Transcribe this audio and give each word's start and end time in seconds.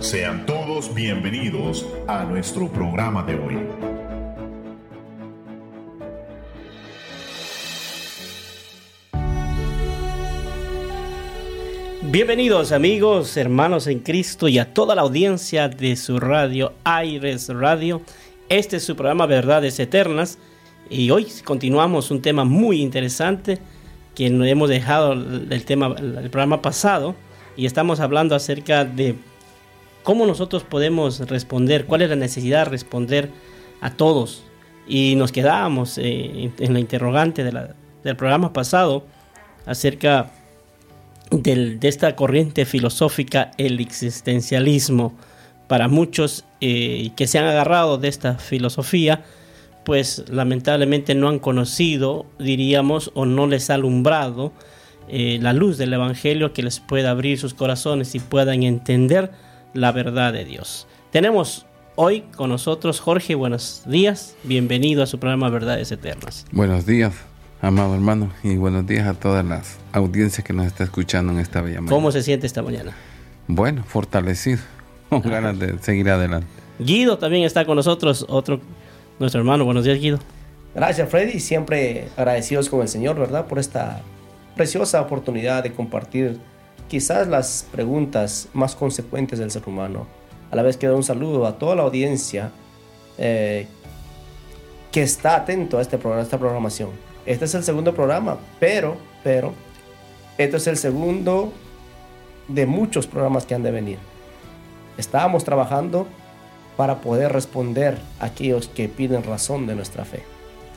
Sean 0.00 0.46
todos 0.46 0.94
bienvenidos 0.94 1.86
a 2.08 2.24
nuestro 2.24 2.68
programa 2.72 3.22
de 3.22 3.34
hoy. 3.34 3.58
Bienvenidos 12.10 12.72
amigos, 12.72 13.36
hermanos 13.36 13.86
en 13.88 13.98
Cristo 13.98 14.48
y 14.48 14.58
a 14.58 14.72
toda 14.72 14.94
la 14.94 15.02
audiencia 15.02 15.68
de 15.68 15.94
su 15.96 16.18
radio, 16.18 16.72
Aires 16.82 17.50
Radio. 17.50 18.00
Este 18.48 18.78
es 18.78 18.84
su 18.84 18.96
programa 18.96 19.26
Verdades 19.26 19.78
Eternas 19.78 20.38
y 20.88 21.10
hoy 21.10 21.26
continuamos 21.44 22.10
un 22.10 22.22
tema 22.22 22.44
muy 22.44 22.80
interesante 22.80 23.58
que 24.14 24.28
hemos 24.28 24.70
dejado 24.70 25.12
el 25.12 25.64
tema 25.66 25.94
el 25.98 26.30
programa 26.30 26.62
pasado 26.62 27.14
y 27.54 27.66
estamos 27.66 28.00
hablando 28.00 28.34
acerca 28.34 28.86
de 28.86 29.14
cómo 30.02 30.26
nosotros 30.26 30.64
podemos 30.64 31.20
responder, 31.28 31.86
cuál 31.86 32.02
es 32.02 32.10
la 32.10 32.16
necesidad 32.16 32.64
de 32.64 32.70
responder 32.70 33.30
a 33.80 33.90
todos. 33.90 34.42
Y 34.86 35.14
nos 35.16 35.32
quedábamos 35.32 35.98
eh, 35.98 36.50
en 36.58 36.72
la 36.72 36.80
interrogante 36.80 37.44
del 37.44 38.16
programa 38.16 38.52
pasado 38.52 39.04
acerca 39.66 40.30
de 41.30 41.78
esta 41.82 42.16
corriente 42.16 42.64
filosófica, 42.64 43.52
el 43.56 43.78
existencialismo. 43.80 45.14
Para 45.68 45.86
muchos 45.86 46.44
eh, 46.60 47.10
que 47.14 47.28
se 47.28 47.38
han 47.38 47.46
agarrado 47.46 47.98
de 47.98 48.08
esta 48.08 48.34
filosofía, 48.38 49.22
pues 49.84 50.24
lamentablemente 50.28 51.14
no 51.14 51.28
han 51.28 51.38
conocido, 51.38 52.26
diríamos, 52.40 53.12
o 53.14 53.24
no 53.24 53.46
les 53.46 53.70
ha 53.70 53.74
alumbrado 53.74 54.52
eh, 55.08 55.38
la 55.40 55.52
luz 55.52 55.78
del 55.78 55.92
Evangelio 55.92 56.52
que 56.52 56.62
les 56.62 56.80
pueda 56.80 57.10
abrir 57.10 57.38
sus 57.38 57.54
corazones 57.54 58.14
y 58.14 58.20
puedan 58.20 58.64
entender 58.64 59.30
la 59.74 59.92
verdad 59.92 60.32
de 60.32 60.44
Dios. 60.44 60.86
Tenemos 61.10 61.66
hoy 61.96 62.22
con 62.36 62.50
nosotros 62.50 63.00
Jorge, 63.00 63.34
buenos 63.34 63.82
días, 63.86 64.36
bienvenido 64.44 65.02
a 65.02 65.06
su 65.06 65.18
programa 65.18 65.48
Verdades 65.50 65.90
Eternas. 65.92 66.46
Buenos 66.52 66.86
días, 66.86 67.14
amado 67.60 67.94
hermano, 67.94 68.30
y 68.42 68.56
buenos 68.56 68.86
días 68.86 69.06
a 69.06 69.14
todas 69.14 69.44
las 69.44 69.78
audiencias 69.92 70.44
que 70.44 70.52
nos 70.52 70.66
está 70.66 70.84
escuchando 70.84 71.32
en 71.32 71.40
esta 71.40 71.60
bella 71.60 71.80
mañana. 71.80 71.94
¿Cómo 71.94 72.12
se 72.12 72.22
siente 72.22 72.46
esta 72.46 72.62
mañana? 72.62 72.96
Bueno, 73.46 73.84
fortalecido, 73.84 74.60
con 75.08 75.22
ganas 75.22 75.58
de 75.58 75.78
seguir 75.80 76.08
adelante. 76.10 76.46
Guido 76.78 77.18
también 77.18 77.44
está 77.44 77.64
con 77.64 77.76
nosotros, 77.76 78.24
otro 78.28 78.60
nuestro 79.18 79.40
hermano. 79.40 79.64
Buenos 79.64 79.84
días, 79.84 80.00
Guido. 80.00 80.18
Gracias, 80.74 81.08
Freddy. 81.08 81.40
Siempre 81.40 82.08
agradecidos 82.16 82.68
con 82.68 82.80
el 82.80 82.88
Señor, 82.88 83.18
¿verdad? 83.18 83.46
Por 83.46 83.58
esta 83.58 84.02
preciosa 84.56 85.00
oportunidad 85.00 85.62
de 85.62 85.72
compartir 85.72 86.38
quizás 86.90 87.28
las 87.28 87.66
preguntas 87.70 88.48
más 88.52 88.74
consecuentes 88.74 89.38
del 89.38 89.52
ser 89.52 89.62
humano. 89.66 90.08
A 90.50 90.56
la 90.56 90.62
vez 90.64 90.76
que 90.76 90.88
doy 90.88 90.96
un 90.96 91.04
saludo 91.04 91.46
a 91.46 91.56
toda 91.56 91.76
la 91.76 91.82
audiencia 91.82 92.50
eh, 93.16 93.68
que 94.90 95.02
está 95.02 95.36
atento 95.36 95.78
a, 95.78 95.82
este 95.82 95.98
programa, 95.98 96.22
a 96.22 96.24
esta 96.24 96.36
programación. 96.36 96.90
Este 97.24 97.44
es 97.44 97.54
el 97.54 97.62
segundo 97.62 97.94
programa, 97.94 98.38
pero, 98.58 98.96
pero, 99.22 99.54
este 100.36 100.56
es 100.56 100.66
el 100.66 100.76
segundo 100.76 101.52
de 102.48 102.66
muchos 102.66 103.06
programas 103.06 103.46
que 103.46 103.54
han 103.54 103.62
de 103.62 103.70
venir. 103.70 103.98
Estábamos 104.98 105.44
trabajando 105.44 106.08
para 106.76 107.00
poder 107.02 107.32
responder 107.32 107.98
a 108.18 108.26
aquellos 108.26 108.66
que 108.66 108.88
piden 108.88 109.22
razón 109.22 109.68
de 109.68 109.76
nuestra 109.76 110.04
fe. 110.04 110.24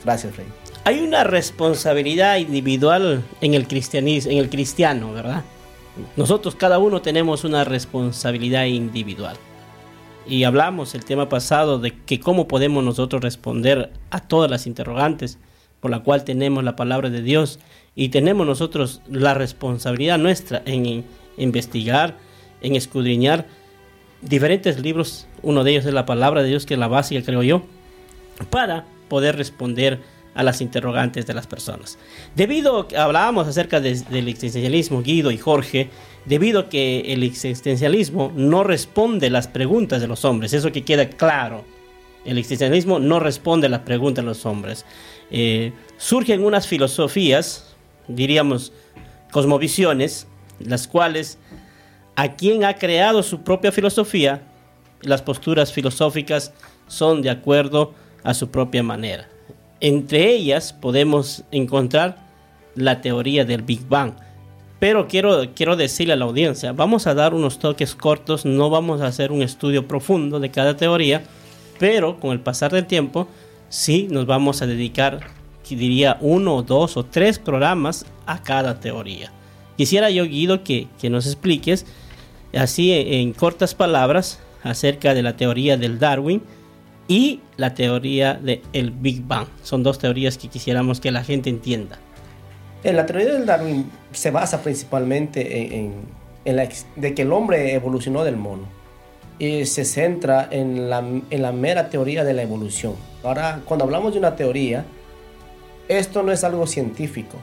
Gracias, 0.05 0.37
Rey. 0.37 0.45
Hay 0.83 1.01
una 1.01 1.23
responsabilidad 1.23 2.37
individual 2.37 3.23
en 3.41 3.55
el 3.55 3.67
cristianismo, 3.67 4.31
en 4.31 4.37
el 4.37 4.49
cristiano, 4.49 5.11
¿verdad? 5.11 5.43
Nosotros 6.15 6.55
cada 6.55 6.79
uno 6.79 7.01
tenemos 7.01 7.43
una 7.43 7.63
responsabilidad 7.63 8.65
individual. 8.65 9.37
Y 10.25 10.45
hablamos 10.45 10.95
el 10.95 11.03
tema 11.03 11.29
pasado 11.29 11.79
de 11.79 11.91
que 11.91 12.19
cómo 12.19 12.47
podemos 12.47 12.83
nosotros 12.83 13.21
responder 13.21 13.91
a 14.09 14.21
todas 14.21 14.49
las 14.49 14.67
interrogantes 14.67 15.37
por 15.81 15.91
la 15.91 15.99
cual 15.99 16.23
tenemos 16.23 16.63
la 16.63 16.77
palabra 16.77 17.09
de 17.09 17.21
Dios 17.21 17.59
y 17.93 18.09
tenemos 18.09 18.47
nosotros 18.47 19.01
la 19.09 19.33
responsabilidad 19.33 20.17
nuestra 20.17 20.61
en 20.65 21.03
investigar, 21.37 22.17
en 22.61 22.75
escudriñar 22.75 23.47
diferentes 24.23 24.79
libros, 24.79 25.27
uno 25.41 25.63
de 25.63 25.71
ellos 25.71 25.85
es 25.85 25.93
la 25.93 26.05
palabra 26.05 26.41
de 26.41 26.49
Dios 26.49 26.65
que 26.65 26.75
es 26.75 26.79
la 26.79 26.87
básica 26.87 27.23
creo 27.23 27.43
yo, 27.43 27.63
para 28.49 28.85
poder 29.09 29.35
responder 29.35 29.99
a 30.35 30.43
las 30.43 30.61
interrogantes 30.61 31.25
de 31.25 31.33
las 31.33 31.47
personas. 31.47 31.97
Debido 32.35 32.87
a 32.95 33.03
hablábamos 33.03 33.47
acerca 33.47 33.79
del 33.79 34.27
existencialismo, 34.27 35.01
Guido 35.01 35.31
y 35.31 35.37
Jorge, 35.37 35.89
debido 36.25 36.61
a 36.61 36.69
que 36.69 37.13
el 37.13 37.23
existencialismo 37.23 38.31
no 38.35 38.63
responde 38.63 39.29
las 39.29 39.47
preguntas 39.47 40.01
de 40.01 40.07
los 40.07 40.25
hombres, 40.25 40.53
eso 40.53 40.71
que 40.71 40.83
queda 40.83 41.09
claro. 41.09 41.63
El 42.25 42.37
existencialismo 42.37 42.99
no 42.99 43.19
responde 43.19 43.67
las 43.67 43.81
preguntas 43.81 44.23
de 44.23 44.29
los 44.29 44.45
hombres. 44.45 44.85
Eh, 45.29 45.73
surgen 45.97 46.43
unas 46.43 46.67
filosofías, 46.67 47.75
diríamos 48.07 48.71
cosmovisiones, 49.31 50.27
las 50.59 50.87
cuales 50.87 51.37
a 52.15 52.33
quien 52.33 52.63
ha 52.63 52.75
creado 52.75 53.23
su 53.23 53.41
propia 53.41 53.71
filosofía, 53.71 54.43
las 55.01 55.21
posturas 55.21 55.73
filosóficas 55.73 56.53
son 56.87 57.21
de 57.21 57.29
acuerdo 57.29 57.93
a 58.23 58.33
su 58.33 58.49
propia 58.49 58.83
manera. 58.83 59.27
Entre 59.83 60.33
ellas 60.33 60.71
podemos 60.71 61.43
encontrar 61.51 62.15
la 62.73 63.01
teoría 63.01 63.43
del 63.43 63.63
Big 63.63 63.85
Bang. 63.89 64.13
Pero 64.79 65.09
quiero, 65.09 65.53
quiero 65.53 65.75
decirle 65.75 66.13
a 66.13 66.15
la 66.15 66.23
audiencia, 66.23 66.71
vamos 66.71 67.05
a 67.05 67.13
dar 67.13 67.33
unos 67.33 67.59
toques 67.59 67.93
cortos, 67.93 68.45
no 68.45 68.69
vamos 68.69 69.01
a 69.01 69.07
hacer 69.07 69.33
un 69.33 69.41
estudio 69.41 69.85
profundo 69.85 70.39
de 70.39 70.51
cada 70.51 70.77
teoría, 70.77 71.23
pero 71.79 72.17
con 72.21 72.31
el 72.31 72.39
pasar 72.39 72.71
del 72.71 72.85
tiempo 72.85 73.27
sí 73.67 74.07
nos 74.09 74.25
vamos 74.25 74.61
a 74.61 74.67
dedicar, 74.67 75.19
diría, 75.69 76.17
uno, 76.21 76.63
dos 76.63 76.95
o 76.95 77.03
tres 77.03 77.37
programas 77.37 78.05
a 78.25 78.41
cada 78.41 78.79
teoría. 78.79 79.33
Quisiera 79.75 80.09
yo, 80.09 80.23
Guido, 80.23 80.63
que, 80.63 80.87
que 80.97 81.09
nos 81.09 81.25
expliques, 81.25 81.85
así 82.55 82.93
en 82.93 83.33
cortas 83.33 83.75
palabras, 83.75 84.39
acerca 84.63 85.13
de 85.13 85.23
la 85.23 85.35
teoría 85.35 85.75
del 85.75 85.99
Darwin, 85.99 86.41
y 87.07 87.41
la 87.57 87.73
teoría 87.73 88.35
del 88.35 88.91
Big 88.91 89.23
Bang. 89.25 89.47
Son 89.61 89.83
dos 89.83 89.99
teorías 89.99 90.37
que 90.37 90.47
quisiéramos 90.47 90.99
que 90.99 91.11
la 91.11 91.23
gente 91.23 91.49
entienda. 91.49 91.99
En 92.83 92.95
la 92.95 93.05
teoría 93.05 93.33
del 93.33 93.45
Darwin 93.45 93.89
se 94.11 94.31
basa 94.31 94.61
principalmente 94.61 95.77
en, 95.77 96.05
la, 96.45 96.67
de 96.95 97.13
que 97.13 97.21
el 97.21 97.31
hombre 97.31 97.73
evolucionó 97.73 98.23
del 98.23 98.35
mono 98.35 98.63
y 99.39 99.65
se 99.65 99.85
centra 99.85 100.47
en 100.51 100.89
la, 100.89 100.99
en 100.99 101.41
la 101.41 101.51
mera 101.51 101.89
teoría 101.89 102.23
de 102.23 102.33
la 102.33 102.43
evolución. 102.43 102.95
Ahora, 103.23 103.61
cuando 103.65 103.85
hablamos 103.85 104.13
de 104.13 104.19
una 104.19 104.35
teoría, 104.35 104.85
esto 105.87 106.23
no 106.23 106.31
es 106.31 106.43
algo 106.43 106.67
científico. 106.67 107.37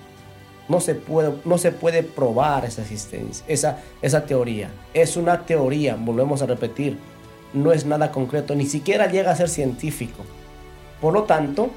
No 0.68 0.78
se 0.80 0.94
puede, 0.94 1.32
no 1.44 1.58
se 1.58 1.72
puede 1.72 2.02
probar 2.02 2.64
esa 2.64 2.82
existencia, 2.82 3.44
esa, 3.48 3.78
esa 4.02 4.24
teoría. 4.24 4.70
Es 4.94 5.16
una 5.16 5.44
teoría, 5.44 5.96
volvemos 5.98 6.42
a 6.42 6.46
repetir 6.46 6.96
no 7.52 7.72
es 7.72 7.86
nada 7.86 8.12
concreto, 8.12 8.54
ni 8.54 8.66
siquiera 8.66 9.10
llega 9.10 9.30
a 9.30 9.36
ser 9.36 9.48
científico. 9.48 10.24
Por 11.00 11.14
lo 11.14 11.24
tanto, 11.24 11.70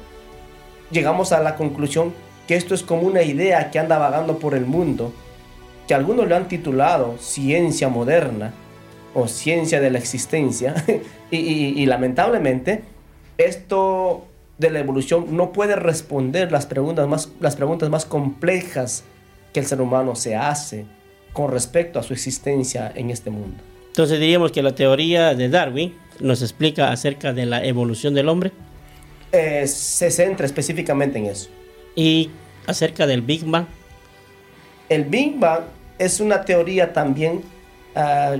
llegamos 0.91 1.31
a 1.31 1.41
la 1.41 1.55
conclusión 1.55 2.13
que 2.47 2.55
esto 2.55 2.75
es 2.75 2.83
como 2.83 3.03
una 3.03 3.23
idea 3.23 3.71
que 3.71 3.79
anda 3.79 3.97
vagando 3.97 4.39
por 4.39 4.53
el 4.53 4.65
mundo, 4.65 5.13
que 5.87 5.93
algunos 5.93 6.27
lo 6.27 6.35
han 6.35 6.47
titulado 6.47 7.17
ciencia 7.19 7.89
moderna 7.89 8.53
o 9.13 9.27
ciencia 9.27 9.79
de 9.79 9.91
la 9.91 9.99
existencia, 9.99 10.75
y, 11.31 11.85
lamentablemente 11.85 12.83
esto 13.37 14.25
de 14.57 14.69
la 14.69 14.79
evolución 14.79 15.35
no 15.35 15.51
puede 15.51 15.75
responder 15.75 16.51
las 16.51 16.65
preguntas, 16.65 17.07
más, 17.07 17.29
las 17.39 17.55
preguntas 17.55 17.89
más 17.89 18.05
complejas 18.05 19.03
que 19.51 19.59
el 19.59 19.65
ser 19.65 19.81
humano 19.81 20.15
se 20.15 20.35
hace 20.35 20.85
con 21.33 21.51
respecto 21.51 21.99
a 21.99 22.03
su 22.03 22.13
existencia 22.13 22.91
en 22.93 23.09
este 23.09 23.31
mundo. 23.31 23.57
Entonces 23.93 24.19
diríamos 24.19 24.51
que 24.51 24.63
la 24.63 24.73
teoría 24.73 25.35
de 25.35 25.49
Darwin 25.49 25.93
nos 26.19 26.41
explica 26.41 26.91
acerca 26.91 27.31
de 27.31 27.45
la 27.45 27.63
evolución 27.63 28.15
del 28.15 28.27
hombre. 28.27 28.51
Eh, 29.31 29.67
se 29.67 30.09
centra 30.09 30.47
específicamente 30.47 31.19
en 31.19 31.27
eso. 31.27 31.51
Y 31.95 32.31
acerca 32.65 33.05
del 33.05 33.21
Big 33.21 33.45
Bang. 33.45 33.67
El 34.89 35.03
Big 35.03 35.37
Bang 35.37 35.65
es 35.99 36.19
una 36.19 36.43
teoría 36.43 36.91
también 36.91 37.43
ah, 37.95 38.37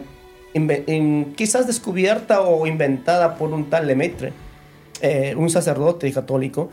quizás 1.36 1.68
descubierta 1.68 2.42
o 2.42 2.66
inventada 2.66 3.36
por 3.36 3.54
un 3.54 3.70
tal 3.70 3.86
Lemaitre, 3.86 4.34
eh, 5.02 5.36
un 5.38 5.52
sacerdote 5.52 6.12
católico, 6.12 6.72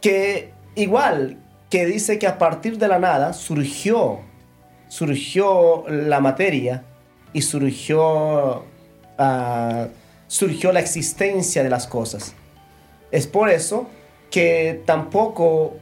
que 0.00 0.52
igual 0.76 1.38
que 1.68 1.86
dice 1.86 2.20
que 2.20 2.28
a 2.28 2.38
partir 2.38 2.78
de 2.78 2.86
la 2.86 3.00
nada 3.00 3.32
surgió, 3.32 4.20
surgió 4.86 5.82
la 5.88 6.20
materia 6.20 6.84
y 7.32 7.42
surgió, 7.42 8.64
ah, 9.18 9.88
surgió 10.26 10.72
la 10.72 10.80
existencia 10.80 11.62
de 11.62 11.70
las 11.70 11.86
cosas. 11.86 12.34
Es 13.10 13.26
por 13.26 13.50
eso 13.50 13.86
que 14.30 14.82
tampoco, 14.86 15.74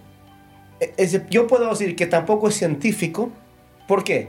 yo 1.30 1.46
puedo 1.46 1.70
decir 1.70 1.96
que 1.96 2.06
tampoco 2.06 2.48
es 2.48 2.54
científico. 2.54 3.30
¿Por 3.86 4.04
qué? 4.04 4.28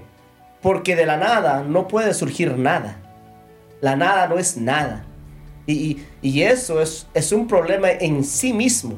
Porque 0.61 0.95
de 0.95 1.05
la 1.05 1.17
nada 1.17 1.63
no 1.63 1.87
puede 1.87 2.13
surgir 2.13 2.57
nada. 2.57 2.97
La 3.81 3.95
nada 3.95 4.27
no 4.27 4.37
es 4.37 4.57
nada. 4.57 5.05
Y, 5.65 5.99
y 6.21 6.41
eso 6.41 6.81
es, 6.81 7.07
es 7.13 7.31
un 7.31 7.47
problema 7.47 7.91
en 7.91 8.23
sí 8.23 8.51
mismo. 8.51 8.95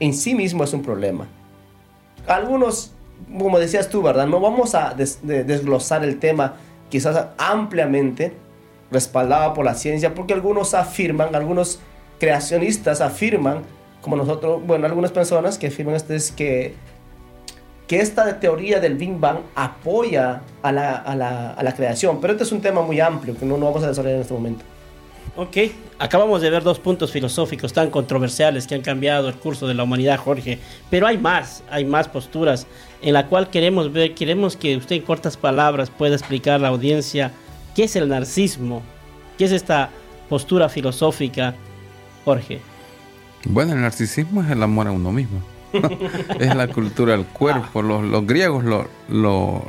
En 0.00 0.14
sí 0.14 0.34
mismo 0.34 0.64
es 0.64 0.72
un 0.72 0.82
problema. 0.82 1.28
Algunos, 2.26 2.92
como 3.38 3.58
decías 3.58 3.88
tú, 3.88 4.02
¿verdad? 4.02 4.26
No 4.26 4.40
vamos 4.40 4.74
a 4.74 4.94
desglosar 4.94 6.04
el 6.04 6.18
tema 6.18 6.56
quizás 6.90 7.28
ampliamente, 7.38 8.34
respaldado 8.90 9.54
por 9.54 9.64
la 9.64 9.74
ciencia, 9.74 10.14
porque 10.14 10.34
algunos 10.34 10.74
afirman, 10.74 11.34
algunos 11.34 11.80
creacionistas 12.18 13.00
afirman, 13.00 13.62
como 14.02 14.16
nosotros, 14.16 14.60
bueno, 14.66 14.86
algunas 14.86 15.12
personas 15.12 15.58
que 15.58 15.68
afirman 15.68 15.94
esto 15.94 16.12
es 16.12 16.32
que, 16.32 16.74
que 17.86 18.00
esta 18.00 18.40
teoría 18.40 18.80
del 18.80 18.96
Big 18.96 19.18
Bang 19.18 19.38
apoya 19.54 20.42
a 20.62 20.72
la, 20.72 20.96
a, 20.96 21.16
la, 21.16 21.52
a 21.52 21.62
la 21.62 21.74
creación, 21.74 22.20
pero 22.20 22.32
este 22.32 22.44
es 22.44 22.52
un 22.52 22.60
tema 22.60 22.82
muy 22.82 23.00
amplio 23.00 23.36
que 23.36 23.46
no, 23.46 23.56
no 23.56 23.66
vamos 23.66 23.82
a 23.84 23.88
desarrollar 23.88 24.16
en 24.16 24.22
este 24.22 24.34
momento. 24.34 24.64
Ok, 25.42 25.56
acabamos 25.98 26.42
de 26.42 26.50
ver 26.50 26.62
dos 26.62 26.78
puntos 26.78 27.12
filosóficos 27.12 27.72
tan 27.72 27.88
controversiales 27.88 28.66
que 28.66 28.74
han 28.74 28.82
cambiado 28.82 29.26
el 29.26 29.36
curso 29.36 29.66
de 29.66 29.72
la 29.72 29.84
humanidad, 29.84 30.18
Jorge, 30.18 30.58
pero 30.90 31.06
hay 31.06 31.16
más, 31.16 31.64
hay 31.70 31.86
más 31.86 32.08
posturas 32.08 32.66
en 33.00 33.14
la 33.14 33.26
cual 33.26 33.48
queremos 33.48 33.90
ver, 33.90 34.14
queremos 34.14 34.54
que 34.54 34.76
usted 34.76 34.96
en 34.96 35.02
cortas 35.02 35.38
palabras 35.38 35.88
pueda 35.88 36.14
explicar 36.14 36.56
a 36.56 36.58
la 36.58 36.68
audiencia 36.68 37.32
qué 37.74 37.84
es 37.84 37.96
el 37.96 38.10
narcismo, 38.10 38.82
qué 39.38 39.46
es 39.46 39.52
esta 39.52 39.88
postura 40.28 40.68
filosófica, 40.68 41.54
Jorge. 42.26 42.60
Bueno, 43.46 43.72
el 43.72 43.80
narcisismo 43.80 44.42
es 44.42 44.50
el 44.50 44.62
amor 44.62 44.88
a 44.88 44.92
uno 44.92 45.10
mismo. 45.10 45.40
es 46.40 46.54
la 46.54 46.68
cultura 46.68 47.16
del 47.16 47.26
cuerpo. 47.26 47.82
Los, 47.82 48.26
griegos 48.26 48.64
lo, 48.64 48.88
lo, 49.08 49.64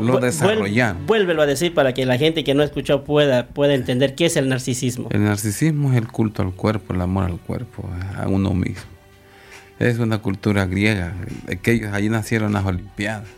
lo, 0.00 0.20
desarrollaron. 0.20 1.06
Vuélvelo 1.06 1.42
a 1.42 1.46
decir 1.46 1.74
para 1.74 1.94
que 1.94 2.06
la 2.06 2.18
gente 2.18 2.44
que 2.44 2.54
no 2.54 2.62
ha 2.62 2.64
escuchado 2.64 3.04
pueda, 3.04 3.46
pueda 3.48 3.74
entender 3.74 4.14
qué 4.14 4.26
es 4.26 4.36
el 4.36 4.48
narcisismo. 4.48 5.08
El 5.10 5.24
narcisismo 5.24 5.92
es 5.92 5.98
el 5.98 6.08
culto 6.08 6.42
al 6.42 6.52
cuerpo, 6.52 6.94
el 6.94 7.00
amor 7.00 7.24
al 7.24 7.38
cuerpo, 7.38 7.88
a 8.16 8.28
uno 8.28 8.54
mismo. 8.54 8.96
Es 9.78 9.98
una 9.98 10.18
cultura 10.18 10.66
griega. 10.66 11.14
Que 11.62 11.72
ellos, 11.72 11.92
allí 11.92 12.08
nacieron 12.08 12.52
las 12.52 12.64
Olimpiadas, 12.64 13.28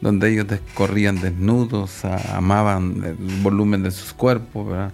donde 0.00 0.32
ellos 0.32 0.46
corrían 0.74 1.20
desnudos, 1.20 2.04
amaban 2.04 3.02
el 3.04 3.42
volumen 3.42 3.82
de 3.82 3.90
sus 3.90 4.12
cuerpos. 4.12 4.68
¿verdad? 4.68 4.92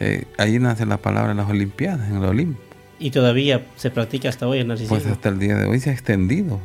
Eh, 0.00 0.24
allí 0.38 0.58
nace 0.58 0.84
la 0.86 0.98
palabra 0.98 1.34
las 1.34 1.48
Olimpiadas, 1.48 2.08
en 2.08 2.16
el 2.16 2.24
Olimpo. 2.24 2.63
Y 2.98 3.10
todavía 3.10 3.66
se 3.76 3.90
practica 3.90 4.28
hasta 4.28 4.46
hoy 4.46 4.58
el 4.58 4.68
narcisismo. 4.68 4.96
Pues 4.96 5.10
hasta 5.10 5.28
el 5.28 5.38
día 5.38 5.56
de 5.56 5.66
hoy 5.66 5.80
se 5.80 5.90
ha 5.90 5.92
extendido. 5.92 6.60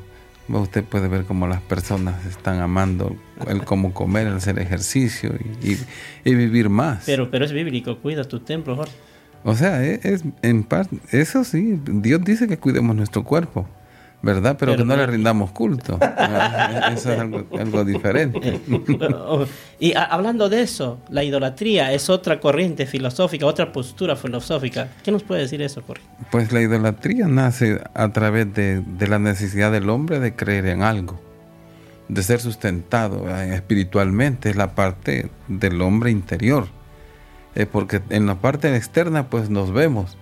Usted 0.48 0.84
puede 0.84 1.08
ver 1.08 1.26
cómo 1.26 1.48
las 1.48 1.62
personas 1.62 2.26
están 2.26 2.60
amando 2.60 3.16
el 3.48 3.64
cómo 3.64 3.94
comer, 3.94 4.28
el 4.28 4.34
hacer 4.34 4.58
ejercicio 4.58 5.32
y, 5.62 6.34
vivir 6.34 6.70
más. 6.70 7.04
Pero, 7.06 7.30
pero 7.30 7.46
es 7.46 7.52
bíblico, 7.52 8.00
cuida 8.00 8.24
tu 8.24 8.40
templo, 8.40 8.76
Jorge. 8.76 8.94
O 9.44 9.56
sea, 9.56 9.84
e, 9.86 10.00
es, 10.04 10.24
en 10.42 10.64
parte, 10.64 10.98
eso 11.12 11.44
sí, 11.44 11.80
Dios 11.86 12.24
dice 12.24 12.48
que 12.48 12.58
cuidemos 12.58 12.96
nuestro 12.96 13.24
cuerpo. 13.24 13.68
¿Verdad? 14.22 14.58
Pero, 14.60 14.76
que 14.76 14.84
no 14.84 14.96
le 14.96 15.06
rindamos 15.06 15.52
culto. 15.52 15.98
eso 16.92 17.14
es 17.14 17.20
algo, 17.20 17.86
diferente. 17.86 18.60
y 19.80 19.94
hablando 19.96 20.50
de 20.50 20.62
eso, 20.62 21.00
la 21.10 21.24
idolatría 21.24 21.94
es 21.94 22.10
otra 22.10 22.40
corriente 22.40 22.86
filosófica, 22.86 23.46
otra 23.46 23.72
postura 23.72 24.16
filosófica. 24.16 24.90
¿Qué 25.04 25.12
nos 25.12 25.24
puede 25.24 25.42
decir 25.42 25.62
eso, 25.62 25.82
Jorge? 25.86 26.04
Pues 26.32 26.52
la 26.52 26.62
idolatría 26.62 27.28
nace 27.28 27.82
a 27.94 28.10
través 28.10 28.54
de, 28.54 28.84
la 29.08 29.20
necesidad 29.20 29.72
del 29.72 29.90
hombre 29.90 30.20
de 30.20 30.36
creer 30.36 30.66
en 30.66 30.84
algo, 30.84 31.20
de 32.10 32.22
ser 32.24 32.42
sustentado 32.42 33.30
espiritualmente, 33.40 34.50
es 34.50 34.56
la 34.56 34.76
parte 34.76 35.30
del 35.48 35.82
hombre 35.82 36.12
interior. 36.12 36.68
porque 37.72 38.02
en 38.10 38.26
la 38.26 38.36
parte 38.36 38.76
externa 38.76 39.30
pues 39.30 39.50
nos 39.50 39.72
vemos, 39.72 40.18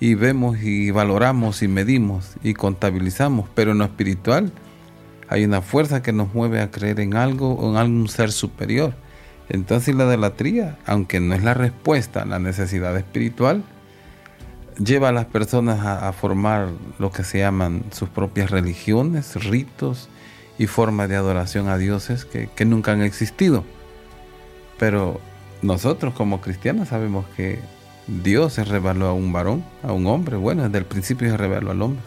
y 0.00 0.14
vemos 0.14 0.58
y 0.62 0.90
valoramos 0.90 1.62
y 1.62 1.68
medimos 1.68 2.34
y 2.42 2.54
contabilizamos, 2.54 3.48
pero 3.54 3.72
en 3.72 3.78
lo 3.78 3.84
espiritual 3.84 4.52
hay 5.28 5.44
una 5.44 5.60
fuerza 5.60 6.02
que 6.02 6.12
nos 6.12 6.32
mueve 6.34 6.60
a 6.60 6.70
creer 6.70 7.00
en 7.00 7.16
algo 7.16 7.54
o 7.54 7.70
en 7.70 7.76
algún 7.76 8.08
ser 8.08 8.32
superior. 8.32 8.94
Entonces 9.48 9.94
la 9.94 10.04
idolatría, 10.04 10.78
aunque 10.86 11.20
no 11.20 11.34
es 11.34 11.42
la 11.42 11.54
respuesta 11.54 12.22
a 12.22 12.26
la 12.26 12.38
necesidad 12.38 12.96
espiritual, 12.96 13.64
lleva 14.78 15.08
a 15.08 15.12
las 15.12 15.26
personas 15.26 15.84
a, 15.84 16.12
formar 16.12 16.68
lo 16.98 17.10
que 17.10 17.24
se 17.24 17.38
llaman 17.38 17.84
sus 17.90 18.08
propias 18.08 18.50
religiones, 18.50 19.34
ritos 19.44 20.08
y 20.58 20.66
formas 20.66 21.08
de 21.08 21.16
adoración 21.16 21.68
a 21.68 21.78
dioses 21.78 22.24
que, 22.24 22.48
que 22.54 22.64
nunca 22.64 22.92
han 22.92 23.02
existido. 23.02 23.64
Pero 24.78 25.20
nosotros 25.62 26.14
como 26.14 26.40
cristianos 26.40 26.88
sabemos 26.88 27.26
que 27.36 27.58
Dios 28.08 28.54
se 28.54 28.64
reveló 28.64 29.06
a 29.06 29.12
un 29.12 29.32
varón, 29.32 29.62
a 29.82 29.92
un 29.92 30.06
hombre. 30.06 30.36
Bueno, 30.36 30.64
desde 30.64 30.78
el 30.78 30.86
principio 30.86 31.30
se 31.30 31.36
reveló 31.36 31.70
al 31.70 31.82
hombre. 31.82 32.02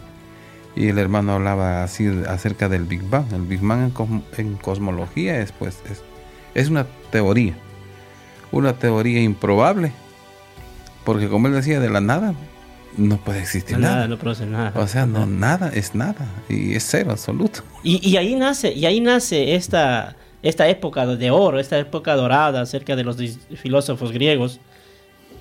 Y 0.76 0.88
el 0.88 0.98
hermano 0.98 1.34
hablaba 1.34 1.84
así 1.84 2.08
acerca 2.28 2.70
del 2.70 2.86
Big 2.86 3.04
Bang. 3.04 3.32
El 3.34 3.44
Big 3.44 3.62
Bang 3.62 3.92
en, 4.38 4.56
cosmología 4.56 5.40
es, 5.40 5.52
pues, 5.52 5.80
es, 6.56 6.70
una 6.70 6.88
teoría. 7.12 7.54
Una 8.52 8.74
teoría 8.74 9.22
improbable. 9.22 9.92
Porque 11.04 11.28
como 11.28 11.48
él 11.48 11.54
decía, 11.54 11.80
de 11.80 11.90
la 11.90 12.02
nada 12.02 12.34
no 12.98 13.18
puede 13.18 13.40
existir 13.40 13.78
nada. 13.78 13.96
Nada, 13.96 14.08
no 14.08 14.18
produce 14.18 14.46
nada. 14.46 14.74
O 14.76 14.88
sea, 14.88 15.06
no, 15.06 15.26
nada 15.26 15.70
es 15.74 15.94
nada. 15.94 16.28
Y 16.50 16.74
es 16.74 16.86
cero 16.90 17.12
absoluto. 17.12 17.62
Y, 17.84 18.08
y 18.08 18.18
ahí 18.18 18.36
nace, 18.36 18.74
y 18.74 18.86
ahí 18.86 19.00
nace 19.02 19.56
esta, 19.56 20.16
esta 20.42 20.68
época 20.68 21.06
de 21.06 21.32
oro, 21.32 21.60
esta 21.60 21.78
época 21.78 22.16
dorada 22.16 22.62
acerca 22.62 22.96
de 22.96 23.04
los 23.04 23.18
filósofos 23.56 24.12
griegos 24.12 24.60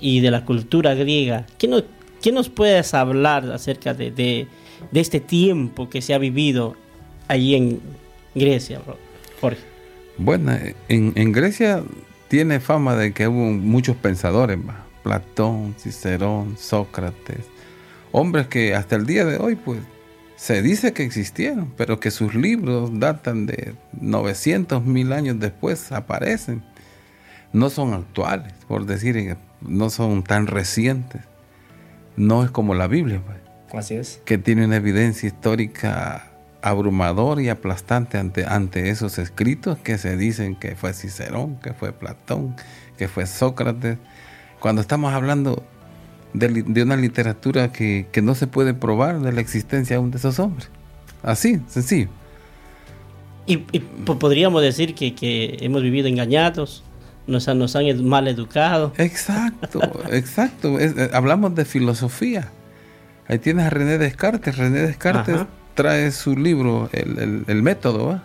y 0.00 0.20
de 0.20 0.30
la 0.30 0.44
cultura 0.44 0.94
griega. 0.94 1.46
¿Qué, 1.58 1.68
no, 1.68 1.82
qué 2.22 2.32
nos 2.32 2.48
puedes 2.48 2.94
hablar 2.94 3.50
acerca 3.50 3.94
de, 3.94 4.46
este 4.92 5.20
tiempo 5.20 5.88
que 5.88 6.02
se 6.02 6.14
ha 6.14 6.18
vivido 6.18 6.76
allí 7.28 7.54
en 7.54 7.80
Grecia, 8.34 8.80
Jorge? 9.40 9.60
Bueno, 10.16 10.52
en, 10.88 11.12
en 11.14 11.32
Grecia 11.32 11.82
tiene 12.28 12.60
fama 12.60 12.96
de 12.96 13.12
que 13.12 13.28
hubo 13.28 13.50
muchos 13.50 13.96
pensadores, 13.96 14.58
Platón, 15.02 15.74
Cicerón, 15.78 16.56
Sócrates, 16.58 17.44
hombres 18.12 18.46
que 18.48 18.74
hasta 18.74 18.96
el 18.96 19.06
día 19.06 19.24
de 19.24 19.38
hoy 19.38 19.56
pues 19.56 19.80
se 20.40 20.62
dice 20.62 20.94
que 20.94 21.02
existieron, 21.02 21.70
pero 21.76 22.00
que 22.00 22.10
sus 22.10 22.34
libros 22.34 22.98
datan 22.98 23.44
de 23.44 23.74
900 24.00 24.82
mil 24.84 25.12
años 25.12 25.38
después, 25.38 25.92
aparecen. 25.92 26.62
No 27.52 27.70
son 27.70 27.94
actuales, 27.94 28.52
por 28.68 28.86
decir, 28.86 29.36
no 29.60 29.90
son 29.90 30.22
tan 30.22 30.46
recientes. 30.46 31.22
No 32.16 32.44
es 32.44 32.50
como 32.50 32.74
la 32.74 32.86
Biblia, 32.86 33.20
pues, 33.24 33.38
Así 33.84 33.94
es. 33.94 34.20
que 34.24 34.38
tiene 34.38 34.64
una 34.64 34.76
evidencia 34.76 35.26
histórica 35.26 36.30
abrumadora 36.62 37.42
y 37.42 37.48
aplastante 37.48 38.18
ante, 38.18 38.44
ante 38.44 38.90
esos 38.90 39.18
escritos 39.18 39.78
que 39.78 39.98
se 39.98 40.16
dicen 40.16 40.56
que 40.56 40.76
fue 40.76 40.92
Cicerón, 40.92 41.56
que 41.56 41.72
fue 41.72 41.92
Platón, 41.92 42.54
que 42.98 43.08
fue 43.08 43.26
Sócrates. 43.26 43.98
Cuando 44.60 44.82
estamos 44.82 45.12
hablando 45.12 45.64
de, 46.34 46.82
una 46.82 46.96
literatura 46.96 47.72
que, 47.72 48.06
no 48.22 48.34
se 48.34 48.46
puede 48.46 48.74
probar 48.74 49.20
de 49.20 49.32
la 49.32 49.40
existencia 49.40 49.96
aún 49.96 50.10
de 50.10 50.18
esos 50.18 50.38
hombres. 50.38 50.68
Así, 51.22 51.60
sencillo. 51.66 52.08
Y, 53.46 53.56
podríamos 53.56 54.62
decir 54.62 54.94
que, 54.94 55.14
que 55.14 55.56
hemos 55.60 55.82
vivido 55.82 56.06
engañados, 56.06 56.84
nos, 57.30 57.48
nos 57.48 57.76
han 57.76 58.04
mal 58.04 58.28
educado. 58.28 58.92
Exacto, 58.98 59.80
exacto. 60.10 60.78
Eh, 60.78 61.10
hablamos 61.12 61.54
de 61.54 61.64
filosofía. 61.64 62.50
Ahí 63.28 63.38
tienes 63.38 63.66
a 63.66 63.70
René 63.70 63.98
Descartes. 63.98 64.56
René 64.56 64.80
Descartes 64.80 65.46
trae 65.74 66.10
su 66.10 66.36
libro, 66.36 66.90
el, 66.92 67.62
método, 67.62 68.20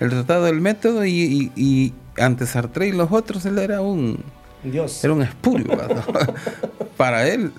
el 0.00 0.10
tratado 0.10 0.44
del 0.44 0.60
método, 0.60 1.06
y, 1.06 1.52
y, 1.54 1.94
ante 2.18 2.46
Sartre 2.46 2.88
y 2.88 2.92
los 2.92 3.12
otros, 3.12 3.46
él 3.46 3.58
era 3.58 3.80
un. 3.80 4.22
Dios. 4.64 5.02
Era 5.02 5.12
un 5.12 5.22
espurio. 5.22 5.66
Para 6.96 7.26
él, 7.28 7.52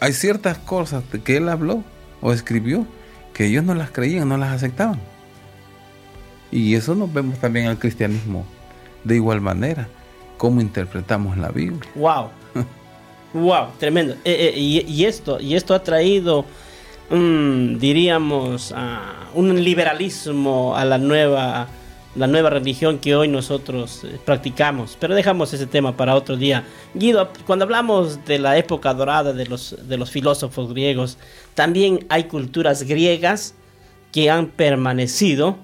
hay 0.00 0.12
ciertas 0.12 0.58
cosas 0.58 1.04
que 1.24 1.36
él 1.36 1.48
habló 1.48 1.84
o 2.20 2.32
escribió 2.32 2.86
que 3.34 3.46
ellos 3.46 3.64
no 3.64 3.74
las 3.74 3.90
creían, 3.90 4.28
no 4.28 4.36
las 4.38 4.52
aceptaban. 4.52 5.00
Y 6.50 6.74
eso 6.74 6.94
nos 6.94 7.12
vemos 7.12 7.38
también 7.38 7.66
al 7.66 7.78
cristianismo 7.78 8.44
de 9.04 9.16
igual 9.16 9.40
manera 9.40 9.88
cómo 10.42 10.60
interpretamos 10.60 11.38
la 11.38 11.50
Biblia. 11.50 11.88
Wow. 11.94 12.30
wow, 13.32 13.68
tremendo. 13.78 14.14
Eh, 14.24 14.52
eh, 14.56 14.58
y, 14.58 15.04
esto, 15.04 15.38
y 15.38 15.54
esto 15.54 15.72
ha 15.72 15.84
traído, 15.84 16.44
diríamos, 17.08 18.74
un 19.34 19.62
liberalismo 19.62 20.74
a 20.76 20.84
la 20.84 20.98
nueva, 20.98 21.68
la 22.16 22.26
nueva 22.26 22.50
religión 22.50 22.98
que 22.98 23.14
hoy 23.14 23.28
nosotros 23.28 24.02
eh, 24.02 24.18
practicamos. 24.24 24.96
Pero 24.98 25.14
dejamos 25.14 25.54
ese 25.54 25.68
tema 25.68 25.96
para 25.96 26.16
otro 26.16 26.36
día. 26.36 26.64
Guido, 26.92 27.28
cuando 27.46 27.64
hablamos 27.64 28.24
de 28.24 28.40
la 28.40 28.58
época 28.58 28.92
dorada 28.94 29.32
de 29.32 29.46
los, 29.46 29.76
de 29.86 29.96
los 29.96 30.10
filósofos 30.10 30.72
griegos, 30.74 31.18
también 31.54 32.04
hay 32.08 32.24
culturas 32.24 32.82
griegas 32.82 33.54
que 34.10 34.28
han 34.28 34.48
permanecido, 34.48 35.56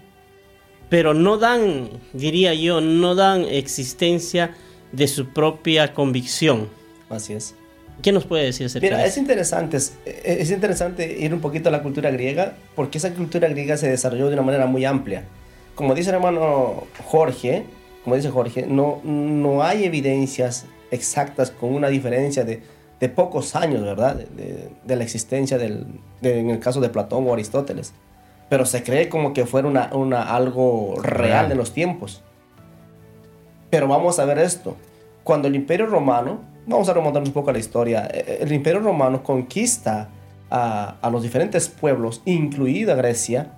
pero 0.89 1.15
no 1.15 1.37
dan, 1.37 1.91
diría 2.13 2.55
yo, 2.55 2.81
no 2.81 3.17
dan 3.17 3.45
existencia 3.45 4.55
de 4.93 5.07
su 5.09 5.29
propia 5.29 5.93
convicción. 5.95 6.69
Así 7.11 7.33
es. 7.35 7.55
¿Qué 8.03 8.13
nos 8.13 8.25
puede 8.27 8.45
decir 8.45 8.67
acerca 8.67 8.87
Mira, 8.87 8.99
de 8.99 9.09
es 9.09 9.17
interesante, 9.19 9.77
es, 9.77 9.95
es 10.25 10.51
interesante 10.51 11.19
ir 11.19 11.35
un 11.35 11.41
poquito 11.41 11.69
a 11.69 11.73
la 11.73 11.83
cultura 11.83 12.11
griega, 12.11 12.55
porque 12.77 12.99
esa 12.99 13.13
cultura 13.13 13.49
griega 13.49 13.77
se 13.77 13.89
desarrolló 13.89 14.29
de 14.29 14.35
una 14.35 14.43
manera 14.43 14.67
muy 14.67 14.85
amplia. 14.85 15.25
Como 15.75 15.95
dice 15.95 16.11
el 16.11 16.17
hermano 16.17 16.85
Jorge, 17.05 17.65
como 18.05 18.15
dice 18.17 18.31
Jorge, 18.31 18.67
no, 18.69 19.01
no 19.05 19.63
hay 19.65 19.85
evidencias 19.85 20.67
exactas 20.91 21.51
con 21.51 21.75
una 21.75 21.89
diferencia 21.89 22.45
de, 22.45 22.63
de 23.01 23.09
pocos 23.09 23.57
años, 23.57 23.83
¿verdad? 23.83 24.15
De, 24.17 24.25
de- 24.43 24.69
de 24.85 24.97
la 24.97 25.03
existencia 25.05 25.59
del, 25.59 25.87
de- 26.21 26.39
en 26.39 26.51
el 26.51 26.61
caso 26.61 26.81
de 26.81 26.89
Platón 26.91 27.27
o 27.29 27.33
Aristóteles. 27.35 27.93
Pero 28.49 28.65
se 28.65 28.83
cree 28.85 29.09
como 29.09 29.33
que 29.35 29.45
fuera 29.45 29.67
una, 29.69 29.91
una, 29.93 30.23
algo 30.35 30.95
real 31.03 31.49
de 31.49 31.55
los 31.57 31.73
tiempos. 31.75 32.23
Pero 33.71 33.87
vamos 33.89 34.19
a 34.19 34.25
ver 34.25 34.39
esto. 34.39 34.77
Cuando 35.25 35.49
el 35.49 35.55
Imperio 35.55 35.87
Romano, 35.87 36.41
vamos 36.67 36.89
a 36.89 36.95
remontarnos 36.95 37.29
un 37.29 37.35
poco 37.35 37.51
a 37.51 37.53
la 37.53 37.59
historia, 37.59 38.09
eh, 38.13 38.39
el 38.41 38.53
Imperio 38.53 38.81
Romano 38.81 39.23
conquista 39.23 40.09
a, 40.51 40.97
a 41.03 41.11
los 41.11 41.23
diferentes 41.23 41.69
pueblos, 41.69 42.23
incluida 42.25 42.95
Grecia, 42.95 43.53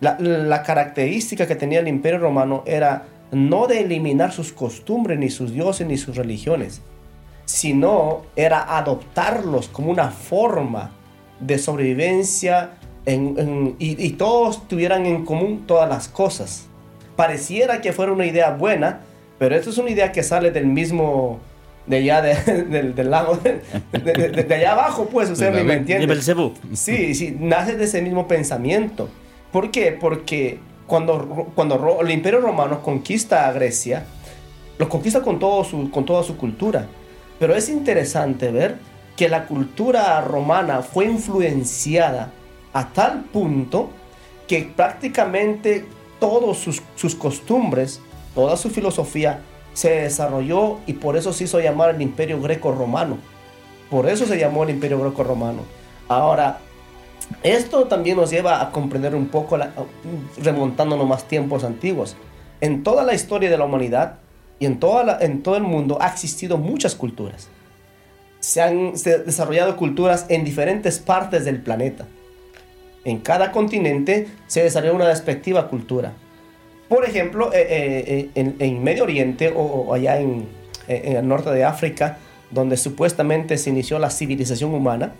la, 0.00 0.16
la 0.18 0.62
característica 0.64 1.46
que 1.46 1.54
tenía 1.54 1.78
el 1.78 1.86
Imperio 1.86 2.18
Romano 2.18 2.64
era 2.66 3.04
no 3.30 3.68
de 3.68 3.80
eliminar 3.82 4.32
sus 4.32 4.52
costumbres, 4.52 5.18
ni 5.18 5.30
sus 5.30 5.52
dioses, 5.52 5.86
ni 5.86 5.96
sus 5.96 6.16
religiones, 6.16 6.82
sino 7.44 8.22
era 8.34 8.76
adoptarlos 8.76 9.68
como 9.68 9.90
una 9.90 10.10
forma 10.10 10.90
de 11.38 11.58
sobrevivencia 11.58 12.72
en- 13.06 13.76
y 13.78 14.10
todos 14.10 14.68
tuvieran 14.68 15.06
en 15.06 15.24
común 15.24 15.64
todas 15.66 15.88
las 15.88 16.08
cosas. 16.08 16.66
Pareciera 17.16 17.80
que 17.80 17.92
fuera 17.92 18.12
una 18.12 18.26
idea 18.26 18.50
buena, 18.50 19.00
pero 19.42 19.56
esto 19.56 19.70
es 19.70 19.78
una 19.78 19.90
idea 19.90 20.12
que 20.12 20.22
sale 20.22 20.52
del 20.52 20.66
mismo, 20.66 21.40
de 21.88 21.96
allá, 21.96 22.22
de- 22.22 22.62
del, 22.70 22.94
del 22.94 23.10
lago, 23.10 23.36
de, 23.38 23.60
de- 23.90 24.12
de- 24.30 24.42
de 24.44 24.54
allá 24.54 24.70
abajo, 24.70 25.08
pues, 25.10 25.30
usted 25.30 25.46
De 25.46 25.50
me, 25.50 25.56
me 25.56 25.64
David. 25.64 25.78
entiende. 25.80 26.06
De 26.06 26.14
Belcebú. 26.14 26.54
Sí, 26.74 27.12
sí, 27.16 27.36
nace 27.40 27.76
de 27.76 27.82
ese 27.86 28.00
mismo 28.02 28.28
pensamiento. 28.28 29.08
¿Por 29.50 29.72
qué? 29.72 29.90
Porque 29.90 30.60
cuando, 30.86 31.48
cuando 31.56 31.98
el 32.00 32.10
Imperio 32.12 32.40
Romano 32.40 32.82
conquista 32.82 33.48
a 33.48 33.52
Grecia, 33.52 34.04
lo 34.78 34.88
conquista 34.88 35.22
con, 35.22 35.40
todo 35.40 35.64
su, 35.64 35.90
con 35.90 36.04
toda 36.04 36.22
su 36.22 36.36
cultura. 36.36 36.86
Pero 37.40 37.56
es 37.56 37.68
interesante 37.68 38.52
ver 38.52 38.76
que 39.16 39.28
la 39.28 39.46
cultura 39.46 40.20
romana 40.20 40.82
fue 40.82 41.06
influenciada 41.06 42.30
a 42.72 42.90
tal 42.90 43.24
punto 43.24 43.90
que 44.46 44.70
prácticamente 44.76 45.84
todas 46.20 46.58
sus, 46.58 46.80
sus 46.94 47.16
costumbres, 47.16 48.00
toda 48.34 48.56
su 48.56 48.70
filosofía 48.70 49.40
se 49.74 49.90
desarrolló 50.02 50.78
y 50.86 50.94
por 50.94 51.16
eso 51.16 51.32
se 51.32 51.44
hizo 51.44 51.60
llamar 51.60 51.94
el 51.94 52.02
Imperio 52.02 52.40
Greco-Romano. 52.40 53.18
Por 53.90 54.08
eso 54.08 54.26
se 54.26 54.38
llamó 54.38 54.64
el 54.64 54.70
Imperio 54.70 55.00
Greco-Romano. 55.00 55.60
Ahora, 56.08 56.58
esto 57.42 57.84
también 57.84 58.16
nos 58.16 58.30
lleva 58.30 58.60
a 58.60 58.70
comprender 58.70 59.14
un 59.14 59.26
poco, 59.26 59.56
la- 59.56 59.72
remontándonos 60.42 61.06
más 61.06 61.24
tiempos 61.24 61.64
antiguos. 61.64 62.16
En 62.60 62.82
toda 62.82 63.04
la 63.04 63.14
historia 63.14 63.50
de 63.50 63.58
la 63.58 63.64
humanidad 63.64 64.18
y 64.58 64.66
en, 64.66 64.78
todo 64.78 65.56
el 65.56 65.62
mundo 65.62 65.98
ha 66.00 66.08
existido 66.08 66.56
muchas 66.58 66.94
culturas. 66.94 67.48
Se 68.40 68.60
han 68.60 68.92
desarrollado 68.92 69.76
culturas 69.76 70.26
en 70.28 70.44
diferentes 70.44 70.98
partes 70.98 71.44
del 71.44 71.60
planeta. 71.60 72.06
En 73.04 73.18
cada 73.18 73.50
continente 73.50 74.28
se 74.46 74.62
desarrolla 74.62 74.94
una 74.94 75.06
respectiva 75.06 75.68
cultura. 75.68 76.12
Por 76.92 77.06
ejemplo, 77.06 77.50
eh, 77.54 77.66
eh, 77.70 78.04
eh, 78.06 78.30
en, 78.34 78.56
en 78.58 78.84
Medio 78.84 79.04
Oriente 79.04 79.48
o, 79.48 79.62
o 79.62 79.94
allá 79.94 80.18
en, 80.20 80.46
eh, 80.88 81.00
en 81.06 81.16
el 81.16 81.26
norte 81.26 81.48
de 81.48 81.64
África, 81.64 82.18
donde 82.50 82.76
supuestamente 82.76 83.56
se 83.56 83.70
inició 83.70 83.98
la 83.98 84.10
civilización 84.10 84.74
humana, 84.74 85.14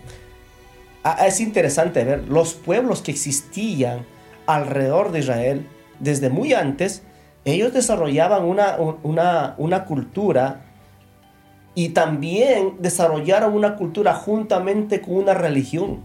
es 1.25 1.39
interesante 1.39 2.03
ver 2.03 2.27
los 2.27 2.53
pueblos 2.53 3.01
que 3.01 3.09
existían 3.09 4.05
alrededor 4.45 5.11
de 5.11 5.19
Israel 5.21 5.65
desde 5.99 6.29
muy 6.29 6.53
antes, 6.53 7.01
ellos 7.43 7.73
desarrollaban 7.73 8.43
una, 8.43 8.77
un- 8.77 8.97
una, 9.01 9.55
una 9.57 9.85
cultura 9.85 10.61
y 11.73 11.89
también 11.89 12.75
desarrollaron 12.81 13.51
una 13.55 13.77
cultura 13.77 14.13
juntamente 14.13 15.01
con 15.01 15.15
una 15.15 15.33
religión. 15.33 16.01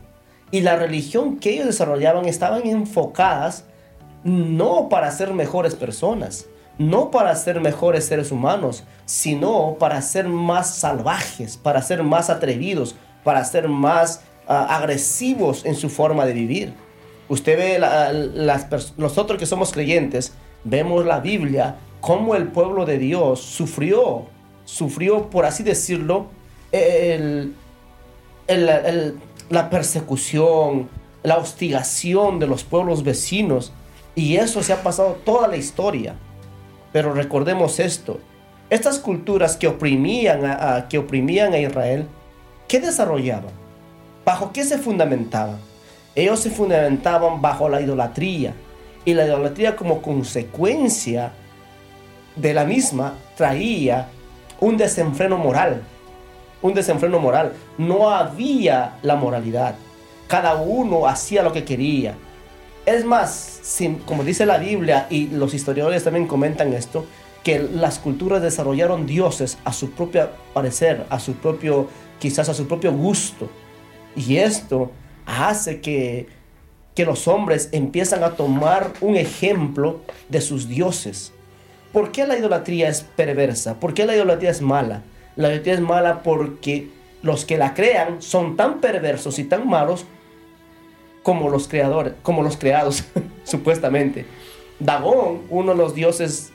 Y 0.51 0.63
la 0.63 0.77
religión 0.77 1.37
que 1.37 1.51
ellos 1.51 1.67
desarrollaban 1.67 2.25
estaban 2.25 2.67
enfocadas 2.67 3.67
no 4.25 4.89
para 4.89 5.11
ser 5.11 5.33
mejores 5.33 5.75
personas, 5.75 6.47
no 6.79 7.11
para 7.11 7.35
ser 7.35 7.61
mejores 7.61 8.07
seres 8.07 8.31
humanos, 8.31 8.85
sino 9.05 9.77
para 9.79 10.01
ser 10.03 10.29
más 10.29 10.75
salvajes, 10.77 11.57
para 11.57 11.83
ser 11.83 12.03
más 12.03 12.31
atrevidos, 12.31 12.95
para 13.25 13.45
ser 13.45 13.69
más 13.69 14.23
ah, 14.47 14.77
agresivos 14.77 15.65
en 15.65 15.75
su 15.75 15.89
forma 15.91 16.25
de 16.25 16.33
vivir. 16.33 16.75
Usted 17.29 17.59
ve 17.59 17.79
la- 17.79 18.13
las 18.13 18.67
nosotros 18.97 19.39
que 19.39 19.47
somos 19.47 19.73
creyentes, 19.73 20.33
vemos 20.65 21.05
la 21.05 21.21
Biblia, 21.21 21.77
cómo 22.01 22.35
el 22.35 22.47
pueblo 22.49 22.87
de 22.87 22.99
Dios 22.99 23.41
sufrió, 23.41 24.27
sufrió, 24.65 25.29
por 25.31 25.45
así 25.45 25.63
decirlo, 25.63 26.27
la 29.51 29.71
persecución, 29.71 30.89
la 31.23 31.37
hostigación 31.39 32.39
de 32.39 32.47
los 32.47 32.65
pueblos 32.65 33.03
vecinos. 33.03 33.73
Y 34.19 34.35
eso 34.35 34.65
se 34.65 34.73
ha 34.73 34.83
pasado 34.83 35.17
toda 35.25 35.47
la 35.47 35.57
historia. 35.57 36.17
Pero 36.93 37.13
recordemos 37.13 37.79
esto. 37.79 38.19
Estas 38.69 38.99
culturas 38.99 39.57
que 39.57 39.69
oprimían 39.69 40.45
a, 40.45 40.89
que 40.89 40.99
oprimían 40.99 41.53
a 41.53 41.59
Israel, 41.59 42.09
¿qué 42.67 42.81
desarrollaban? 42.81 43.53
¿Bajo 44.25 44.53
qué 44.53 44.65
se 44.65 44.77
fundamentaban? 44.77 45.59
Ellos 46.17 46.41
se 46.41 46.51
fundamentaban 46.51 47.41
bajo 47.41 47.69
la 47.69 47.81
idolatría. 47.81 48.55
Y 49.05 49.15
la 49.15 49.25
idolatría 49.25 49.77
como 49.77 50.03
consecuencia 50.03 51.31
de 52.35 52.55
la 52.55 52.65
misma 52.65 53.15
traía 53.37 54.09
un 54.59 54.77
desenfreno 54.77 55.39
moral. 55.39 55.85
Un 56.61 56.75
desenfreno 56.75 57.21
moral. 57.21 57.53
No 57.79 58.11
había 58.11 58.99
la 59.03 59.15
moralidad. 59.15 59.77
Cada 60.27 60.57
uno 60.57 61.07
hacía 61.07 61.45
lo 61.45 61.53
que 61.53 61.65
quería. 61.65 62.17
Es 62.88 63.04
más, 63.04 63.61
como 64.07 64.25
dice 64.25 64.47
la 64.47 64.57
Biblia 64.57 65.09
y 65.11 65.26
los 65.26 65.52
historiadores 65.52 66.04
también 66.04 66.26
comentan 66.26 66.73
esto, 66.73 67.04
que 67.45 67.59
las 67.59 67.99
culturas 67.99 68.40
desarrollaron 68.40 69.07
dioses 69.07 69.59
a 69.66 69.75
su 69.75 69.90
propio 69.90 70.30
parecer, 70.54 71.04
a 71.11 71.21
su 71.21 71.35
propio, 71.35 71.88
quizás 72.18 72.49
a 72.49 72.54
su 72.54 72.66
propio 72.66 72.90
gusto. 72.95 73.50
Y 74.16 74.38
esto 74.38 74.90
hace 75.26 75.83
que, 75.83 76.28
que 76.95 77.04
los 77.04 77.28
hombres 77.28 77.68
empiezan 77.73 78.25
a 78.25 78.37
tomar 78.37 78.95
un 79.02 79.16
ejemplo 79.16 80.00
de 80.30 80.40
sus 80.40 80.66
dioses. 80.66 81.35
¿Por 81.92 82.11
qué 82.11 82.26
la 82.26 82.38
idolatría 82.38 82.88
es 82.88 83.02
perversa? 83.02 83.78
¿Por 83.78 83.92
qué 83.92 84.07
la 84.07 84.16
idolatría 84.16 84.50
es 84.50 84.62
mala? 84.62 85.02
La 85.37 85.49
idolatría 85.49 85.75
es 85.75 85.80
mala 85.80 86.23
porque 86.23 86.88
los 87.21 87.45
que 87.45 87.59
la 87.59 87.75
crean 87.75 88.23
son 88.23 88.57
tan 88.57 88.80
perversos 88.80 89.38
y 89.38 89.45
tan 89.45 89.68
malos 89.68 90.07
como 91.23 91.51
los 91.51 91.69
creadores, 91.69 92.15
como 92.23 92.43
los 92.43 92.57
creados, 92.57 93.05
supuestamente. 93.45 94.27
Dagón, 94.79 95.43
uno 95.51 95.73
de 95.73 95.79
los 95.79 95.95
dioses 95.95 96.53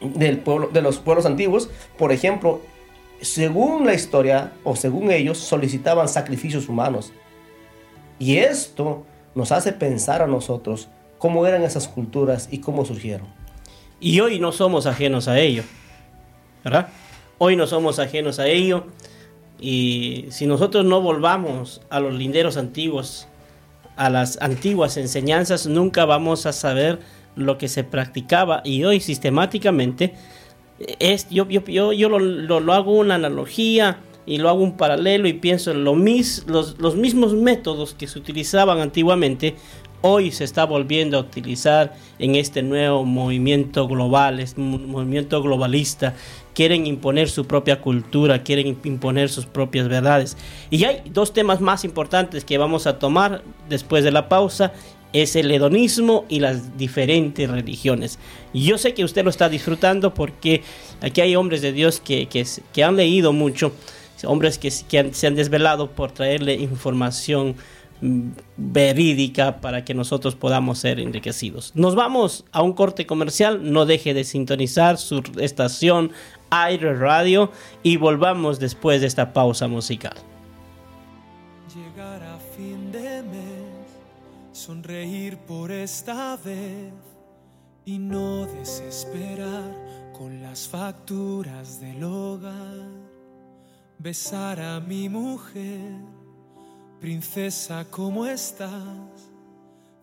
del 0.00 0.38
pueblo, 0.38 0.68
de 0.72 0.82
los 0.82 0.98
pueblos 0.98 1.26
antiguos, 1.26 1.70
por 1.96 2.12
ejemplo, 2.12 2.60
según 3.20 3.86
la 3.86 3.94
historia 3.94 4.52
o 4.64 4.74
según 4.74 5.10
ellos, 5.10 5.38
solicitaban 5.38 6.08
sacrificios 6.08 6.68
humanos. 6.68 7.12
Y 8.18 8.38
esto 8.38 9.04
nos 9.34 9.52
hace 9.52 9.72
pensar 9.72 10.22
a 10.22 10.26
nosotros 10.26 10.88
cómo 11.18 11.46
eran 11.46 11.62
esas 11.62 11.88
culturas 11.88 12.48
y 12.50 12.58
cómo 12.58 12.84
surgieron. 12.84 13.28
Y 14.00 14.18
hoy 14.20 14.40
no 14.40 14.50
somos 14.50 14.86
ajenos 14.86 15.28
a 15.28 15.38
ello. 15.38 15.62
¿Verdad? 16.64 16.88
Hoy 17.38 17.56
no 17.56 17.66
somos 17.66 18.00
ajenos 18.00 18.40
a 18.40 18.48
ello. 18.48 18.86
Y 19.60 20.26
si 20.30 20.46
nosotros 20.46 20.84
no 20.84 21.00
volvamos 21.00 21.80
a 21.88 22.00
los 22.00 22.14
linderos 22.14 22.56
antiguos, 22.56 23.28
a 24.06 24.10
las 24.10 24.38
antiguas 24.40 24.96
enseñanzas, 24.96 25.66
nunca 25.66 26.04
vamos 26.04 26.46
a 26.46 26.52
saber 26.52 26.98
lo 27.36 27.56
que 27.58 27.68
se 27.68 27.84
practicaba. 27.84 28.60
Y 28.64 28.84
hoy 28.84 29.00
sistemáticamente, 29.00 30.14
es, 30.98 31.28
yo, 31.30 31.48
yo, 31.48 31.64
yo, 31.64 31.92
yo 31.92 32.08
lo, 32.08 32.18
lo- 32.18 32.60
lo 32.60 32.72
hago 32.72 32.92
una 32.96 33.14
analogía 33.14 33.98
y 34.26 34.38
lo 34.38 34.48
hago 34.48 34.62
un 34.62 34.76
paralelo 34.76 35.26
y 35.28 35.32
pienso 35.32 35.70
en 35.72 35.84
lo 35.84 35.94
mis, 35.94 36.44
los, 36.46 36.78
los 36.80 36.94
mismos 36.96 37.34
métodos 37.34 37.94
que 37.94 38.06
se 38.06 38.18
utilizaban 38.18 38.78
antiguamente, 38.80 39.56
hoy 40.02 40.30
se 40.30 40.44
está 40.44 40.64
volviendo 40.64 41.16
a 41.16 41.20
utilizar 41.20 41.94
en 42.18 42.34
este 42.36 42.62
nuevo 42.62 43.04
movimiento 43.04 43.88
global, 43.88 44.38
este 44.40 44.60
mo- 44.60 44.78
movimiento 44.78 45.42
globalista. 45.42 46.14
Quieren 46.54 46.86
imponer 46.86 47.30
su 47.30 47.46
propia 47.46 47.80
cultura, 47.80 48.42
quieren 48.42 48.66
imp- 48.66 48.84
imponer 48.86 49.30
sus 49.30 49.46
propias 49.46 49.88
verdades. 49.88 50.36
Y 50.70 50.84
hay 50.84 51.02
dos 51.06 51.32
temas 51.32 51.60
más 51.60 51.84
importantes 51.84 52.44
que 52.44 52.58
vamos 52.58 52.86
a 52.86 52.98
tomar 52.98 53.42
después 53.68 54.04
de 54.04 54.12
la 54.12 54.28
pausa 54.28 54.72
es 55.14 55.36
el 55.36 55.50
hedonismo 55.50 56.24
y 56.30 56.40
las 56.40 56.78
diferentes 56.78 57.50
religiones. 57.50 58.18
Yo 58.54 58.78
sé 58.78 58.94
que 58.94 59.04
usted 59.04 59.24
lo 59.24 59.28
está 59.30 59.50
disfrutando 59.50 60.14
porque 60.14 60.62
aquí 61.02 61.20
hay 61.20 61.36
hombres 61.36 61.60
de 61.60 61.72
Dios 61.72 62.00
que, 62.00 62.28
que, 62.28 62.82
han 62.82 62.96
leído 62.96 63.34
mucho, 63.34 63.72
hombres 64.24 64.56
que, 64.56 64.72
que 64.88 65.12
se 65.12 65.26
han 65.26 65.34
desvelado 65.34 65.90
por 65.90 66.12
traerle 66.12 66.54
información 66.54 67.56
verídica 68.56 69.60
para 69.60 69.84
que 69.84 69.94
nosotros 69.94 70.34
podamos 70.34 70.78
ser 70.78 70.98
enriquecidos. 70.98 71.72
Nos 71.76 71.94
vamos 71.94 72.44
a 72.50 72.62
un 72.62 72.72
corte 72.72 73.06
comercial, 73.06 73.72
no 73.72 73.86
deje 73.86 74.12
de 74.12 74.24
sintonizar 74.24 74.98
su 74.98 75.22
estación 75.38 76.10
Aire 76.50 76.94
Radio 76.94 77.50
y 77.82 77.96
volvamos 77.96 78.58
después 78.58 79.00
de 79.00 79.06
esta 79.06 79.32
pausa 79.32 79.68
musical. 79.68 80.14
Llegar 81.74 82.22
a 82.22 82.38
fin 82.38 82.92
de 82.92 83.22
mes, 83.22 83.86
sonreír 84.52 85.38
por 85.38 85.70
esta 85.70 86.36
vez 86.36 86.92
y 87.84 87.98
no 87.98 88.46
desesperar 88.46 90.12
con 90.12 90.42
las 90.42 90.68
facturas 90.68 91.80
del 91.80 92.04
hogar. 92.04 92.86
Besar 93.98 94.60
a 94.60 94.80
mi 94.80 95.08
mujer, 95.08 95.94
princesa, 97.02 97.84
¿cómo 97.90 98.26
estás? 98.26 98.70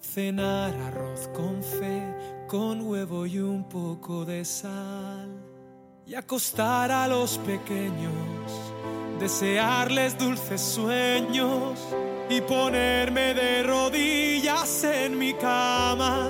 Cenar 0.01 0.73
arroz 0.87 1.29
con 1.29 1.63
fe, 1.63 2.03
con 2.45 2.81
huevo 2.81 3.25
y 3.25 3.39
un 3.39 3.69
poco 3.69 4.25
de 4.25 4.43
sal 4.43 5.29
y 6.05 6.13
acostar 6.13 6.91
a 6.91 7.07
los 7.07 7.37
pequeños, 7.37 8.51
desearles 9.17 10.17
dulces 10.17 10.59
sueños 10.59 11.79
y 12.29 12.41
ponerme 12.41 13.33
de 13.33 13.63
rodillas 13.63 14.83
en 14.83 15.17
mi 15.17 15.33
cama 15.35 16.29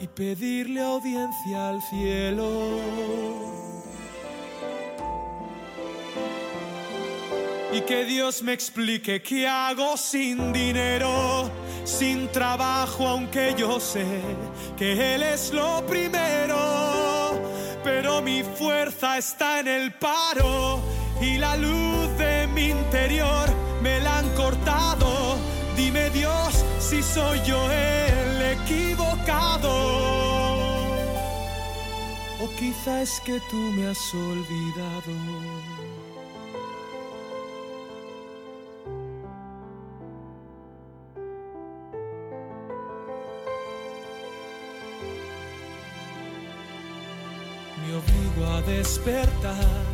y 0.00 0.06
pedirle 0.06 0.80
audiencia 0.80 1.68
al 1.68 1.82
cielo. 1.82 2.48
Y 7.78 7.80
que 7.82 8.04
Dios 8.04 8.42
me 8.42 8.52
explique 8.52 9.22
qué 9.22 9.46
hago 9.46 9.96
sin 9.96 10.52
dinero, 10.52 11.50
sin 11.84 12.28
trabajo, 12.28 13.06
aunque 13.06 13.54
yo 13.56 13.78
sé 13.78 14.04
que 14.76 15.14
Él 15.14 15.22
es 15.22 15.52
lo 15.52 15.86
primero 15.86 17.08
pero 17.88 18.20
mi 18.20 18.42
fuerza 18.42 19.16
está 19.16 19.60
en 19.60 19.68
el 19.68 19.92
paro 19.92 20.80
y 21.22 21.38
la 21.38 21.56
luz 21.56 22.18
de 22.18 22.46
mi 22.48 22.66
interior 22.66 23.48
me 23.82 23.98
la 24.00 24.18
han 24.18 24.28
cortado. 24.34 25.38
Dime 25.74 26.10
Dios 26.10 26.64
si 26.78 27.02
soy 27.02 27.40
yo 27.46 27.58
el 27.70 28.42
equivocado. 28.58 29.72
O 32.40 32.48
quizá 32.58 33.02
es 33.02 33.20
que 33.20 33.40
tú 33.50 33.56
me 33.56 33.86
has 33.86 34.14
olvidado. 34.14 35.87
Despertar, 48.66 49.84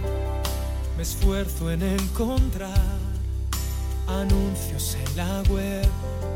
me 0.97 1.03
esfuerzo 1.03 1.71
en 1.71 1.83
encontrar 1.83 2.99
anuncios 4.07 4.97
en 4.97 5.17
la 5.17 5.43
web, 5.49 5.89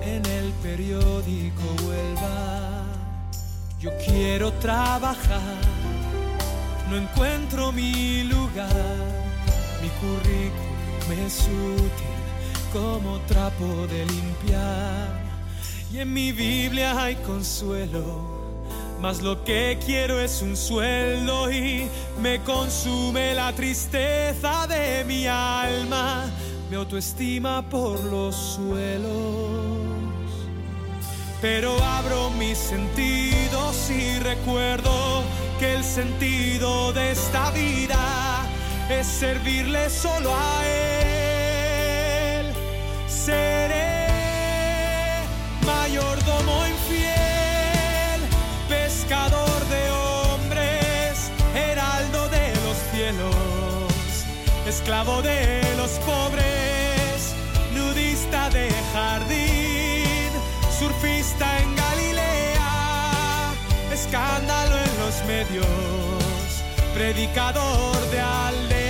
en 0.02 0.24
el 0.26 0.52
periódico 0.62 1.62
Huelva. 1.84 2.84
Yo 3.80 3.90
quiero 4.06 4.52
trabajar, 4.54 5.60
no 6.90 6.96
encuentro 6.96 7.72
mi 7.72 8.24
lugar, 8.24 8.96
mi 9.82 9.88
currículum 10.00 11.26
es 11.26 11.42
útil 11.42 12.18
como 12.72 13.18
trapo 13.20 13.86
de 13.86 14.06
limpiar. 14.06 15.28
Y 15.92 15.98
en 15.98 16.12
mi 16.12 16.32
Biblia 16.32 17.02
hay 17.02 17.16
consuelo 17.16 18.37
mas 19.00 19.22
lo 19.22 19.44
que 19.44 19.78
quiero 19.84 20.20
es 20.20 20.42
un 20.42 20.56
sueldo 20.56 21.50
y 21.52 21.88
me 22.20 22.40
consume 22.40 23.34
la 23.34 23.52
tristeza 23.52 24.66
de 24.66 25.04
mi 25.04 25.26
alma, 25.26 26.26
mi 26.68 26.76
autoestima 26.76 27.68
por 27.68 28.02
los 28.04 28.34
suelos. 28.34 29.78
Pero 31.40 31.80
abro 31.82 32.30
mis 32.30 32.58
sentidos 32.58 33.90
y 33.90 34.18
recuerdo 34.18 35.22
que 35.60 35.76
el 35.76 35.84
sentido 35.84 36.92
de 36.92 37.12
esta 37.12 37.50
vida 37.52 38.44
es 38.90 39.06
servirle 39.06 39.88
solo 39.88 40.34
a 40.34 40.66
Él. 40.66 42.52
Esclavo 54.78 55.22
de 55.22 55.60
los 55.76 55.90
pobres, 56.06 57.34
nudista 57.74 58.48
de 58.50 58.70
jardín, 58.92 60.30
surfista 60.78 61.46
en 61.60 61.74
Galilea, 61.74 63.52
escándalo 63.92 64.76
en 64.76 64.92
los 65.02 65.16
medios, 65.26 66.62
predicador 66.94 67.98
de 68.12 68.20
aldea, 68.20 68.87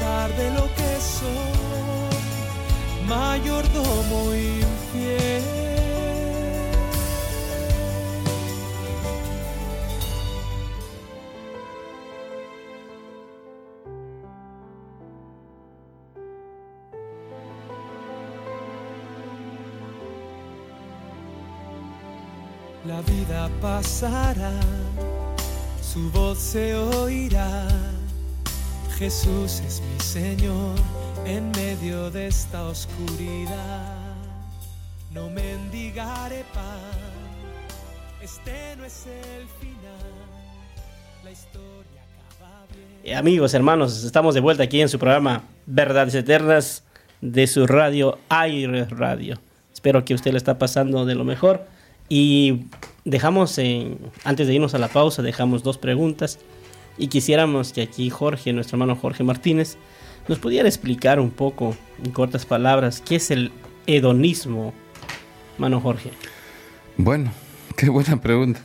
de 0.00 0.50
lo 0.52 0.66
que 0.76 0.98
soy, 0.98 2.16
mayordomo 3.06 4.34
infiel. 4.34 5.42
La 22.86 23.02
vida 23.02 23.50
pasará, 23.60 24.52
su 25.82 26.10
voz 26.10 26.38
se 26.38 26.74
oirá. 26.74 27.68
Jesús 29.00 29.62
es 29.66 29.80
mi 29.80 29.98
Señor 29.98 30.76
en 31.24 31.50
medio 31.52 32.10
de 32.10 32.26
esta 32.26 32.64
oscuridad. 32.64 34.14
No 35.10 35.30
mendigaré 35.30 36.44
pan, 36.52 37.00
este 38.22 38.76
no 38.76 38.84
es 38.84 39.06
el 39.06 39.48
final. 39.58 39.94
La 41.24 41.30
historia 41.30 42.02
acaba 42.28 42.66
bien. 42.74 43.00
Eh, 43.02 43.16
amigos, 43.16 43.54
hermanos, 43.54 44.04
estamos 44.04 44.34
de 44.34 44.40
vuelta 44.42 44.64
aquí 44.64 44.82
en 44.82 44.90
su 44.90 44.98
programa 44.98 45.44
Verdades 45.64 46.14
Eternas 46.14 46.84
de 47.22 47.46
su 47.46 47.66
radio 47.66 48.18
Aire 48.28 48.84
Radio. 48.84 49.38
Espero 49.72 50.04
que 50.04 50.12
usted 50.12 50.32
le 50.32 50.36
está 50.36 50.58
pasando 50.58 51.06
de 51.06 51.14
lo 51.14 51.24
mejor. 51.24 51.64
Y 52.10 52.66
dejamos, 53.06 53.56
en, 53.56 53.96
antes 54.24 54.46
de 54.46 54.52
irnos 54.52 54.74
a 54.74 54.78
la 54.78 54.88
pausa, 54.88 55.22
dejamos 55.22 55.62
dos 55.62 55.78
preguntas. 55.78 56.38
Y 57.00 57.08
quisiéramos 57.08 57.72
que 57.72 57.80
aquí 57.80 58.10
Jorge, 58.10 58.52
nuestro 58.52 58.76
hermano 58.76 58.94
Jorge 58.94 59.24
Martínez, 59.24 59.78
nos 60.28 60.38
pudiera 60.38 60.68
explicar 60.68 61.18
un 61.18 61.30
poco, 61.30 61.74
en 62.04 62.10
cortas 62.10 62.44
palabras, 62.44 63.00
qué 63.00 63.16
es 63.16 63.30
el 63.30 63.52
hedonismo, 63.86 64.74
hermano 65.54 65.80
Jorge. 65.80 66.10
Bueno, 66.98 67.32
qué 67.74 67.88
buena 67.88 68.20
pregunta. 68.20 68.60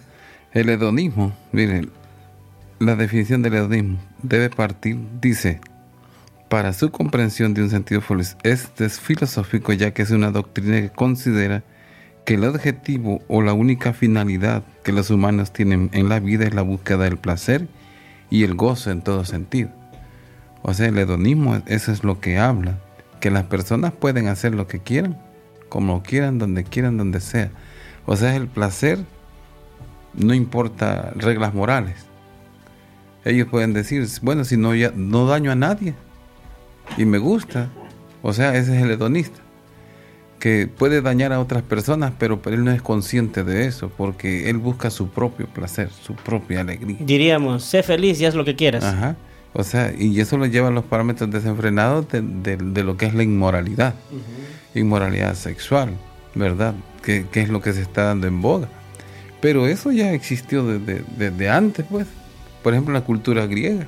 El 0.51 0.67
hedonismo, 0.67 1.31
miren, 1.53 1.89
la 2.79 2.97
definición 2.97 3.41
del 3.41 3.53
hedonismo 3.53 3.99
debe 4.21 4.49
partir, 4.49 4.97
dice, 5.21 5.61
para 6.49 6.73
su 6.73 6.91
comprensión 6.91 7.53
de 7.53 7.63
un 7.63 7.69
sentido 7.69 8.01
este 8.43 8.85
es 8.85 8.99
filosófico 8.99 9.71
ya 9.71 9.91
que 9.91 10.01
es 10.01 10.11
una 10.11 10.31
doctrina 10.31 10.81
que 10.81 10.89
considera 10.89 11.63
que 12.25 12.33
el 12.33 12.43
objetivo 12.43 13.21
o 13.29 13.41
la 13.41 13.53
única 13.53 13.93
finalidad 13.93 14.63
que 14.83 14.91
los 14.91 15.09
humanos 15.09 15.53
tienen 15.53 15.89
en 15.93 16.09
la 16.09 16.19
vida 16.19 16.45
es 16.45 16.53
la 16.53 16.63
búsqueda 16.63 17.05
del 17.05 17.17
placer 17.17 17.69
y 18.35 18.43
el 18.43 18.53
gozo 18.55 18.91
en 18.91 19.01
todo 19.01 19.23
sentido. 19.23 19.69
O 20.61 20.73
sea, 20.73 20.87
el 20.87 20.97
hedonismo, 20.97 21.61
eso 21.67 21.93
es 21.93 22.03
lo 22.03 22.19
que 22.19 22.37
habla, 22.37 22.79
que 23.21 23.31
las 23.31 23.45
personas 23.45 23.93
pueden 23.93 24.27
hacer 24.27 24.53
lo 24.53 24.67
que 24.67 24.79
quieran, 24.79 25.17
como 25.69 26.03
quieran, 26.03 26.37
donde 26.37 26.65
quieran, 26.65 26.97
donde 26.97 27.21
sea. 27.21 27.49
O 28.05 28.17
sea, 28.17 28.35
el 28.35 28.47
placer 28.47 28.99
no 30.13 30.33
importa 30.33 31.13
reglas 31.15 31.53
morales. 31.53 32.07
Ellos 33.23 33.47
pueden 33.47 33.71
decir, 33.71 34.05
bueno, 34.21 34.43
si 34.43 34.57
no, 34.57 34.75
ya, 34.75 34.91
no 34.93 35.25
daño 35.27 35.51
a 35.51 35.55
nadie 35.55 35.93
y 36.97 37.05
me 37.05 37.19
gusta, 37.19 37.69
o 38.21 38.33
sea, 38.33 38.53
ese 38.57 38.75
es 38.75 38.83
el 38.83 38.91
hedonista 38.91 39.44
que 40.39 40.67
puede 40.67 41.01
dañar 41.01 41.33
a 41.33 41.39
otras 41.39 41.63
personas, 41.63 42.13
pero, 42.17 42.39
él 42.45 42.63
no 42.63 42.71
es 42.71 42.81
consciente 42.81 43.43
de 43.43 43.65
eso, 43.65 43.89
porque 43.95 44.49
él 44.49 44.57
busca 44.57 44.89
su 44.89 45.09
propio 45.09 45.47
placer, 45.47 45.89
su 45.89 46.13
propia 46.15 46.61
alegría. 46.61 46.97
Diríamos, 46.99 47.63
sé 47.63 47.83
feliz 47.83 48.19
y 48.21 48.25
haz 48.25 48.35
lo 48.35 48.45
que 48.45 48.55
quieras. 48.55 48.83
Ajá. 48.83 49.15
O 49.53 49.63
sea, 49.63 49.93
y 49.97 50.19
eso 50.19 50.37
lo 50.37 50.45
lleva 50.45 50.67
a 50.67 50.71
los 50.71 50.83
parámetros 50.83 51.31
desenfrenados 51.31 52.07
de, 52.11 52.83
lo 52.83 52.97
que 52.97 53.05
es 53.05 53.13
la 53.13 53.23
inmoralidad, 53.23 53.95
inmoralidad 54.73 55.33
sexual, 55.35 55.91
¿verdad? 56.33 56.75
Que, 57.01 57.25
es 57.33 57.49
lo 57.49 57.61
que 57.61 57.71
se 57.71 57.81
está 57.81 58.03
dando 58.03 58.27
en 58.27 58.41
boga. 58.41 58.67
Pero 59.39 59.65
eso 59.67 59.93
ya 59.93 60.11
existió 60.11 60.65
desde, 60.65 61.03
desde 61.17 61.49
antes, 61.49 61.85
pues. 61.89 62.07
Por 62.63 62.73
ejemplo, 62.73 62.93
en 62.93 63.01
la 63.01 63.05
cultura 63.05 63.45
griega. 63.45 63.87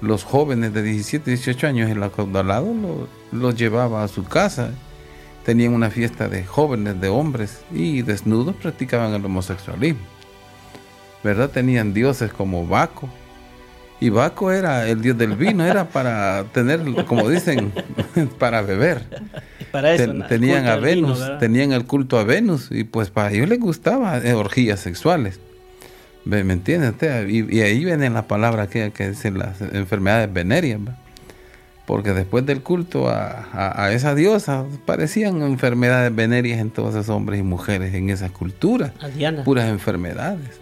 Los 0.00 0.22
jóvenes 0.22 0.72
de 0.72 0.82
17, 0.82 1.28
18 1.28 1.66
años, 1.66 1.90
el 1.90 2.02
acaudalado 2.02 2.72
los 3.32 3.56
llevaba 3.56 4.04
a 4.04 4.08
su 4.08 4.24
casa 4.24 4.70
tenían 5.48 5.72
una 5.72 5.88
fiesta 5.88 6.28
de 6.28 6.44
jóvenes, 6.44 7.00
de 7.00 7.08
hombres, 7.08 7.62
y 7.72 8.02
desnudos 8.02 8.54
practicaban 8.56 9.14
el 9.14 9.24
homosexualismo. 9.24 10.02
¿Verdad? 11.24 11.48
Tenían 11.48 11.94
dioses 11.94 12.30
como 12.34 12.66
Baco. 12.66 13.08
Y 13.98 14.10
Baco 14.10 14.52
era 14.52 14.86
el 14.86 15.00
dios 15.00 15.16
del 15.16 15.36
vino, 15.36 15.64
era 15.64 15.88
para 15.88 16.44
tener, 16.52 16.82
como 17.06 17.30
dicen, 17.30 17.72
para 18.38 18.60
beber. 18.60 19.04
Para 19.72 19.94
eso, 19.94 20.12
tenían 20.28 20.66
a 20.66 20.76
Venus, 20.76 21.18
tenían 21.40 21.72
el 21.72 21.86
culto 21.86 22.18
a 22.18 22.24
Venus, 22.24 22.68
y 22.70 22.84
pues 22.84 23.08
para 23.08 23.32
ellos 23.32 23.48
les 23.48 23.58
gustaba 23.58 24.18
eh, 24.18 24.34
orgías 24.34 24.80
sexuales. 24.80 25.40
¿Me, 26.26 26.40
entiendes? 26.40 26.92
Y, 27.26 27.60
ahí 27.62 27.86
viene 27.86 28.10
la 28.10 28.28
palabra 28.28 28.66
que, 28.66 28.90
que 28.90 29.08
dicen 29.08 29.38
las 29.38 29.62
enfermedades 29.62 30.30
venéreas 30.30 30.78
porque 31.88 32.12
después 32.12 32.44
del 32.44 32.60
culto 32.60 33.08
a, 33.08 33.90
esa 33.92 34.14
diosa 34.14 34.66
parecían 34.84 35.40
enfermedades 35.40 36.14
venéreas 36.14 36.60
en 36.60 36.68
todos 36.68 36.94
esos 36.94 37.08
hombres 37.08 37.40
y 37.40 37.42
mujeres 37.42 37.94
en 37.94 38.10
esa 38.10 38.28
cultura, 38.28 38.92
puras 39.42 39.70
enfermedades. 39.70 40.60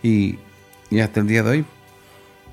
Y, 0.00 0.38
hasta 1.02 1.18
el 1.18 1.26
día 1.26 1.42
de 1.42 1.50
hoy 1.50 1.64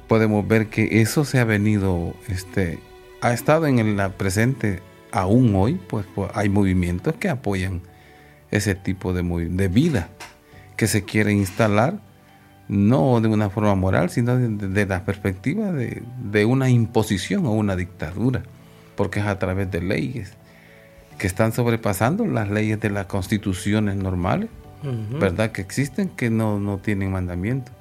podemos 0.07 0.47
ver 0.47 0.69
que 0.69 1.01
eso 1.01 1.25
se 1.25 1.37
ha 1.37 1.43
venido, 1.43 2.15
este, 2.27 2.79
ha 3.21 3.33
estado 3.33 3.67
en 3.67 3.95
la 3.95 4.13
presente 4.13 4.79
aún 5.11 5.53
hoy, 5.53 5.75
pues, 5.75 6.07
pues, 6.15 6.31
hay 6.33 6.49
movimientos 6.49 7.13
que 7.17 7.29
apoyan 7.29 7.81
ese 8.49 8.73
tipo 8.73 9.13
de, 9.13 9.21
de 9.47 9.67
vida 9.67 10.09
que 10.75 10.87
se 10.87 11.03
quiere 11.03 11.33
instalar 11.33 11.99
no 12.69 13.19
de 13.19 13.27
una 13.27 13.49
forma 13.49 13.75
moral, 13.75 14.09
sino 14.09 14.37
de, 14.37 14.85
la 14.85 15.03
perspectiva 15.03 15.71
de, 15.73 16.45
una 16.45 16.69
imposición 16.69 17.45
o 17.47 17.51
una 17.51 17.75
dictadura, 17.75 18.43
porque 18.95 19.19
es 19.19 19.25
a 19.25 19.39
través 19.39 19.69
de 19.71 19.81
leyes 19.81 20.33
que 21.17 21.27
están 21.27 21.51
sobrepasando 21.51 22.25
las 22.25 22.49
leyes 22.49 22.79
de 22.79 22.91
las 22.91 23.07
constituciones 23.07 23.95
normales, 23.97 24.49
¿verdad? 25.19 25.51
Que 25.51 25.61
existen, 25.61 26.07
que 26.09 26.29
no, 26.29 26.59
no 26.59 26.77
tienen 26.77 27.11
mandamiento. 27.11 27.71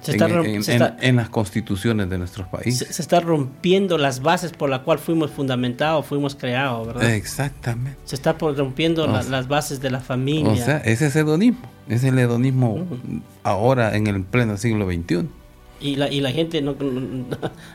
Se 0.00 0.12
está 0.12 0.96
en, 1.00 1.16
las 1.16 1.28
constituciones 1.28 2.08
de 2.08 2.18
nuestros 2.18 2.48
países. 2.48 2.88
Se, 2.94 3.02
está 3.02 3.20
rompiendo 3.20 3.98
las 3.98 4.22
bases 4.22 4.52
por 4.52 4.70
las 4.70 4.80
cuales 4.80 5.04
fuimos 5.04 5.30
fundamentados, 5.30 6.06
fuimos 6.06 6.34
creados, 6.34 6.86
¿verdad? 6.86 7.10
Exactamente. 7.10 7.98
Se 8.04 8.14
está 8.14 8.32
rompiendo 8.32 9.06
las 9.06 9.48
bases 9.48 9.80
de 9.80 9.90
la 9.90 10.00
familia. 10.00 10.52
O 10.52 10.56
sea, 10.56 10.78
ese 10.78 11.06
es 11.06 11.16
hedonismo. 11.16 11.68
Es 11.88 12.04
el 12.04 12.18
hedonismo 12.18 12.86
ahora 13.42 13.96
en 13.96 14.06
el 14.06 14.22
pleno 14.22 14.56
siglo 14.56 14.86
XXI. 14.86 15.28
Y 15.80 15.96
la, 15.96 16.10
y 16.10 16.20
la 16.20 16.30
gente 16.30 16.60
no, 16.60 16.76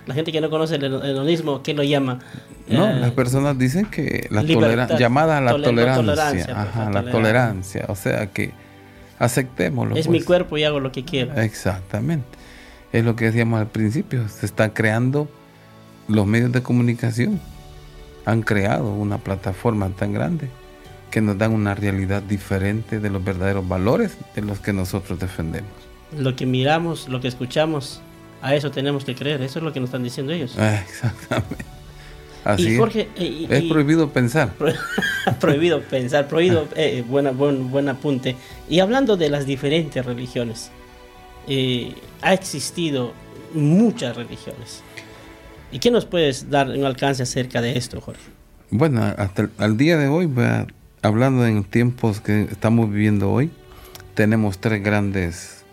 la 0.06 0.14
gente 0.14 0.32
que 0.32 0.40
no 0.40 0.50
conoce 0.50 0.76
el 0.76 0.84
hedonismo, 0.84 1.64
¿qué 1.64 1.74
lo 1.74 1.84
llama? 1.84 2.20
No, 2.68 2.88
eh, 2.88 3.00
las 3.00 3.12
personas 3.12 3.58
dicen 3.58 3.88
que 3.88 4.28
la 4.30 4.44
tolerancia, 4.44 4.98
llamada 4.98 5.42
la 5.42 5.60
tolerancia, 5.60 6.46
ajá, 6.50 6.92
la 6.92 7.10
tolerancia, 7.10 7.86
o 7.88 7.96
sea 7.96 8.28
que 8.28 8.54
aceptémoslo. 9.20 9.96
Es 9.96 10.08
mi 10.08 10.20
pues. 10.20 10.26
cuerpo 10.26 10.58
y 10.58 10.64
hago 10.64 10.80
lo 10.80 10.92
que 10.92 11.04
quiero. 11.04 11.34
Exactamente. 11.40 12.26
Es 12.92 13.04
lo 13.04 13.16
que 13.16 13.26
decíamos 13.26 13.60
al 13.60 13.68
principio, 13.68 14.28
se 14.30 14.46
están 14.46 14.72
creando 14.72 15.28
los 16.08 16.26
medios 16.26 16.52
de 16.52 16.62
comunicación, 16.62 17.40
han 18.26 18.42
creado 18.42 18.94
una 18.94 19.18
plataforma 19.18 19.90
tan 19.90 20.14
grande 20.14 20.50
que 21.12 21.22
nos 21.22 21.38
dan 21.38 21.54
una 21.54 21.76
realidad 21.76 22.22
diferente 22.22 23.00
de 23.00 23.10
los 23.10 23.24
verdaderos 23.24 23.68
valores 23.68 24.18
de 24.36 24.42
los 24.42 24.60
que 24.60 24.74
nosotros 24.74 25.20
defendemos. 25.20 25.70
Lo 26.18 26.36
que 26.36 26.46
miramos, 26.46 27.08
lo 27.10 27.20
que 27.22 27.28
escuchamos, 27.28 28.02
a 28.42 28.54
eso 28.56 28.72
tenemos 28.72 29.06
que 29.06 29.16
creer, 29.16 29.42
eso 29.42 29.60
es 29.60 29.66
lo 29.66 29.74
que 29.74 29.80
nos 29.80 29.88
están 29.88 30.04
diciendo 30.04 30.34
ellos. 30.34 30.58
Exactamente. 30.88 31.75
Así 32.46 32.78
Jorge, 32.78 33.10
es. 33.18 33.64
prohibido 33.70 34.10
pensar. 34.12 34.54
prohibido 35.40 35.82
pensar, 35.82 36.28
prohibido, 36.28 36.68
eh, 36.76 37.04
buena, 37.08 37.32
buen, 37.32 37.72
buen 37.72 37.90
apunte. 37.90 38.36
Y 38.70 38.80
hablando 38.80 39.18
de 39.18 39.30
las 39.30 39.48
diferentes 39.48 40.06
religiones, 40.06 40.70
eh, 41.48 41.94
ha 42.22 42.34
existido 42.34 43.14
muchas 43.54 44.16
religiones. 44.16 44.84
¿Y 45.72 45.80
qué 45.80 45.90
nos 45.90 46.06
puedes 46.06 46.50
dar 46.50 46.70
un 46.70 46.86
alcance 46.86 47.24
acerca 47.24 47.62
de 47.62 47.78
esto, 47.78 48.00
Jorge? 48.00 48.22
Bueno, 48.70 49.04
hasta 49.04 49.50
el, 49.60 49.78
día 49.78 49.98
de 49.98 50.08
hoy, 50.08 50.30
hablando 51.02 51.48
en 51.48 51.64
tiempos 51.64 52.22
que 52.22 52.44
estamos 52.44 52.92
viviendo 52.92 53.32
hoy, 53.32 53.50
tenemos 54.14 54.60
tres 54.60 54.84
grandes 54.84 55.66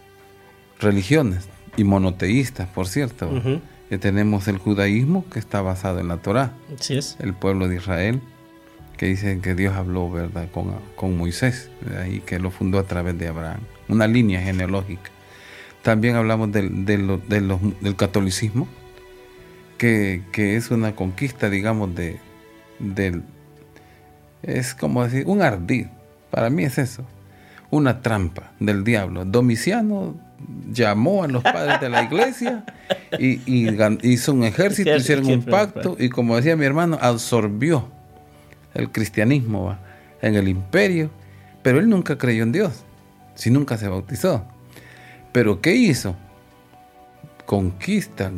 religiones 0.80 1.48
y 1.76 1.84
monoteístas, 1.84 2.68
por 2.68 2.88
cierto. 2.88 3.30
Tenemos 3.98 4.48
el 4.48 4.58
judaísmo, 4.58 5.24
que 5.30 5.38
está 5.38 5.60
basado 5.60 6.00
en 6.00 6.08
la 6.08 6.16
Torá. 6.18 6.52
es. 6.88 7.16
El 7.20 7.34
pueblo 7.34 7.68
de 7.68 7.76
Israel, 7.76 8.20
que 8.96 9.06
dice 9.06 9.38
que 9.40 9.54
Dios 9.54 9.74
habló 9.74 10.10
¿verdad? 10.10 10.48
Con, 10.50 10.74
con 10.96 11.16
Moisés, 11.16 11.70
y 12.10 12.20
que 12.20 12.38
lo 12.38 12.50
fundó 12.50 12.78
a 12.78 12.84
través 12.84 13.18
de 13.18 13.28
Abraham. 13.28 13.60
Una 13.88 14.06
línea 14.06 14.40
genealógica. 14.40 15.10
También 15.82 16.16
hablamos 16.16 16.52
del, 16.52 16.86
del, 16.86 17.96
catolicismo, 17.96 18.68
que, 19.78 20.22
que, 20.30 20.56
es 20.56 20.70
una 20.70 20.94
conquista, 20.94 21.50
digamos, 21.50 21.94
de, 21.94 22.20
del, 22.78 23.24
es 24.42 24.74
como 24.74 25.04
decir, 25.04 25.24
un 25.26 25.42
ardid. 25.42 25.86
Para 26.30 26.50
mí 26.50 26.64
es 26.64 26.78
eso. 26.78 27.04
Una 27.70 28.00
trampa 28.00 28.52
del 28.60 28.84
diablo. 28.84 29.24
Domiciano 29.24 30.14
llamó 30.70 31.24
a 31.24 31.28
los 31.28 31.42
padres 31.42 31.80
de 31.80 31.88
la 31.88 32.02
iglesia 32.02 32.64
y, 33.18 33.40
hizo 34.02 34.32
un 34.32 34.44
ejército, 34.44 34.94
hicieron 34.94 35.26
un 35.26 35.42
pacto 35.42 35.96
y 35.98 36.08
como 36.08 36.36
decía 36.36 36.56
mi 36.56 36.64
hermano, 36.64 36.98
absorbió 37.00 37.88
el 38.74 38.90
cristianismo 38.90 39.76
en 40.20 40.34
el 40.34 40.48
imperio, 40.48 41.10
pero 41.62 41.78
él 41.78 41.88
nunca 41.88 42.18
creyó 42.18 42.42
en 42.42 42.52
Dios, 42.52 42.84
si 43.34 43.50
nunca 43.50 43.76
se 43.76 43.88
bautizó. 43.88 44.44
Pero 45.32 45.60
¿qué 45.60 45.74
hizo? 45.74 46.16
Conquista, 47.46 48.30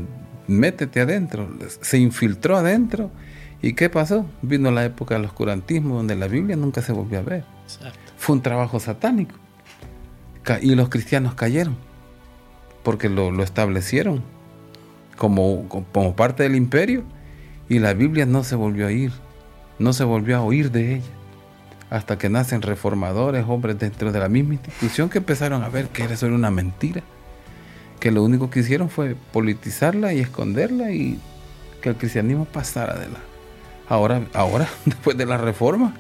métete 0.47 1.01
adentro, 1.01 1.49
se 1.81 1.99
infiltró 1.99 2.57
adentro 2.57 3.11
¿Y 3.65 3.73
qué 3.73 3.89
pasó? 3.89 4.27
Vino 4.43 4.71
la 4.71 4.85
época 4.85 5.15
del 5.15 5.25
oscurantismo 5.25 5.97
donde 5.97 6.15
la 6.15 6.29
Biblia 6.29 6.55
nunca 6.55 6.83
se 6.83 6.93
volvió 6.93 7.21
a 7.21 7.23
ver. 7.23 7.45
Fue 8.19 8.37
un 8.37 8.43
trabajo 8.43 8.79
satánico. 8.79 9.37
Y 10.61 10.75
los 10.75 10.91
cristianos 10.91 11.35
cayeron 11.35 11.75
porque 12.83 13.09
lo, 13.09 13.43
establecieron 13.43 14.23
como, 15.17 15.69
como 15.69 16.17
parte 16.17 16.43
del 16.43 16.57
imperio 16.57 17.05
y 17.69 17.79
la 17.79 17.95
Biblia 17.95 18.27
no 18.27 18.45
se 18.45 18.57
volvió 18.57 18.87
a 18.87 18.93
ir, 18.93 19.13
no 19.79 19.93
se 19.93 20.05
volvió 20.05 20.37
a 20.37 20.43
oír 20.43 20.71
de 20.71 20.97
ella. 20.97 21.11
Hasta 21.91 22.19
que 22.19 22.29
nacen 22.29 22.63
reformadores, 22.63 23.45
hombres 23.47 23.79
dentro 23.79 24.11
de 24.11 24.19
la 24.19 24.29
misma 24.29 24.55
institución 24.55 25.09
que 25.09 25.19
empezaron 25.19 25.63
a 25.63 25.69
ver 25.69 25.89
que 25.89 26.03
era 26.03 26.17
una 26.27 26.51
mentira. 26.51 27.03
Que 28.01 28.11
lo 28.11 28.25
único 28.25 28.51
que 28.51 28.61
hicieron 28.61 28.91
fue 28.91 29.15
politizarla 29.33 30.13
y 30.13 30.21
esconderla 30.21 30.91
y 30.91 31.21
que 31.81 31.91
el 31.91 31.97
cristianismo 31.97 32.47
pasara 32.47 32.95
de 32.95 33.09
la, 33.09 33.19
Ahora, 33.89 34.23
ahora, 34.33 34.69
después 34.85 35.17
de 35.17 35.27
la 35.27 35.37
reforma, 35.37 35.95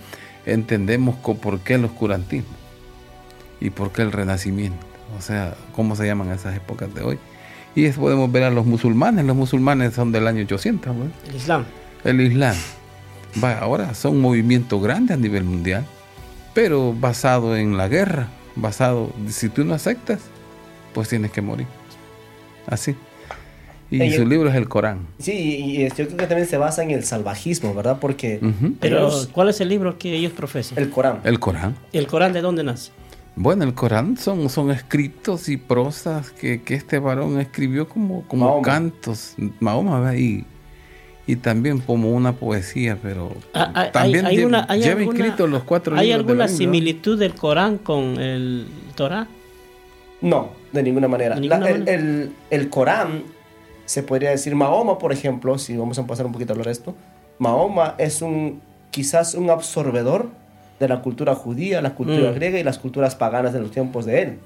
entendemos 0.47 1.17
por 1.17 1.61
qué 1.61 1.75
el 1.75 1.85
oscurantismo 1.85 2.55
y 3.61 3.71
por 3.71 3.93
qué 3.93 4.03
el 4.03 4.13
renacimiento. 4.13 4.85
O 5.19 5.23
sea, 5.23 5.55
cómo 5.73 5.97
se 5.97 6.07
llaman 6.07 6.31
esas 6.33 6.57
épocas 6.57 6.93
de 6.95 7.03
hoy. 7.03 7.19
Y 7.75 7.87
eso 7.87 8.01
podemos 8.01 8.31
ver 8.31 8.45
a 8.45 8.51
los 8.51 8.67
musulmanes. 8.67 9.25
Los 9.25 9.37
musulmanes 9.37 9.95
son 9.95 10.13
del 10.13 10.27
año 10.27 10.43
800. 10.45 10.95
El 11.29 11.35
Islam. 11.37 11.65
El 12.05 12.21
Islam. 12.21 12.55
Va, 13.43 13.59
ahora 13.59 13.95
son 13.95 14.13
un 14.17 14.21
movimiento 14.21 14.81
grande 14.81 15.13
a 15.15 15.17
nivel 15.17 15.43
mundial, 15.45 15.85
pero 16.55 16.93
basado 16.93 17.57
en 17.57 17.77
la 17.77 17.89
guerra, 17.89 18.29
basado, 18.55 19.13
si 19.29 19.49
tú 19.49 19.65
no 19.65 19.75
aceptas, 19.75 20.21
pues 20.93 21.09
tienes 21.09 21.33
que 21.33 21.41
morir. 21.43 21.67
Así. 22.67 22.95
Y 23.91 24.11
su 24.13 24.27
libro 24.27 24.49
es 24.49 24.55
el 24.57 24.69
Corán. 24.69 25.01
Sí, 25.19 25.33
y, 25.33 25.83
y 25.83 25.89
yo 25.89 25.95
creo 25.95 26.17
que 26.17 26.27
también 26.27 26.49
se 26.49 26.57
basa 26.57 26.83
en 26.83 26.91
el 26.91 27.05
salvajismo, 27.05 27.75
¿verdad? 27.75 27.99
Porque. 28.01 28.41
Pero, 28.81 28.99
ellos- 29.09 29.29
¿cuál 29.33 29.49
es 29.51 29.61
el 29.61 29.69
libro 29.69 29.99
que 29.99 30.15
ellos 30.15 30.33
profesan? 30.33 30.79
el 30.79 30.91
Corán. 30.91 31.21
El 31.25 31.39
Corán. 31.39 31.77
¿El 31.93 32.07
Corán 32.07 32.33
de 32.33 32.41
dónde 32.41 32.65
nace? 32.65 32.91
Bueno, 33.37 33.65
el 33.65 33.75
Corán 33.75 34.17
son, 34.17 34.49
son 34.49 34.71
escritos 34.71 35.49
y 35.49 35.57
prosas 35.57 36.31
que, 36.31 36.63
que 36.63 36.75
este 36.75 36.99
varón 37.01 37.41
escribió 37.41 37.89
como, 37.89 38.23
como 38.29 38.47
Mahoma. 38.47 38.63
cantos. 38.63 39.35
Mahoma, 39.59 40.15
y, 40.17 40.45
y 41.27 41.37
también 41.37 41.81
como 41.81 42.11
una 42.13 42.35
poesía, 42.35 42.97
pero 43.03 43.33
Ah, 43.53 43.73
ah, 43.75 43.91
también 43.93 44.27
hay 44.27 44.37
lle- 44.37 44.47
una- 44.47 44.67
hay 44.69 44.83
lleva 44.83 45.01
alguna- 45.01 45.19
escritos 45.19 45.51
los 45.51 45.65
cuatro 45.65 45.97
¿Hay 45.97 46.07
libros 46.09 46.21
alguna 46.21 46.49
similitud 46.49 47.19
del 47.19 47.35
Corán 47.35 47.79
con 47.79 48.21
el 48.21 48.69
Torah? 48.95 49.27
No, 50.21 50.51
de 50.73 50.83
ninguna 50.85 51.09
manera. 51.09 51.35
De 51.35 51.41
ninguna 51.41 51.59
La- 51.61 51.71
el, 51.71 51.79
manera. 51.81 51.99
el- 52.01 52.33
el 52.51 52.71
Corán, 52.71 53.25
se 53.85 54.05
podría 54.05 54.31
decir, 54.31 54.55
Mahoma, 54.55 54.99
por 54.99 55.13
ejemplo, 55.13 55.59
si 55.59 55.77
vamos 55.77 55.99
a 55.99 56.03
empezar 56.03 56.25
un 56.25 56.31
poquito 56.33 56.53
a 56.53 56.55
hablar 56.55 56.67
de 56.67 56.73
esto, 56.73 56.95
Mahoma 57.41 57.97
es 57.99 58.23
un 58.23 58.61
quizás 58.93 59.35
un 59.35 59.51
absorbedor 59.51 60.29
de 60.81 60.89
la 60.89 61.01
cultura 61.03 61.35
judía, 61.35 61.81
la 61.83 61.95
cultura 61.95 62.31
Mm. 62.31 62.35
griega 62.35 62.59
y 62.59 62.63
las 62.65 62.79
culturas 62.79 63.15
paganas 63.15 63.53
de 63.53 63.61
los 63.61 63.71
tiempos 63.71 64.05
de 64.07 64.23
él. 64.23 64.39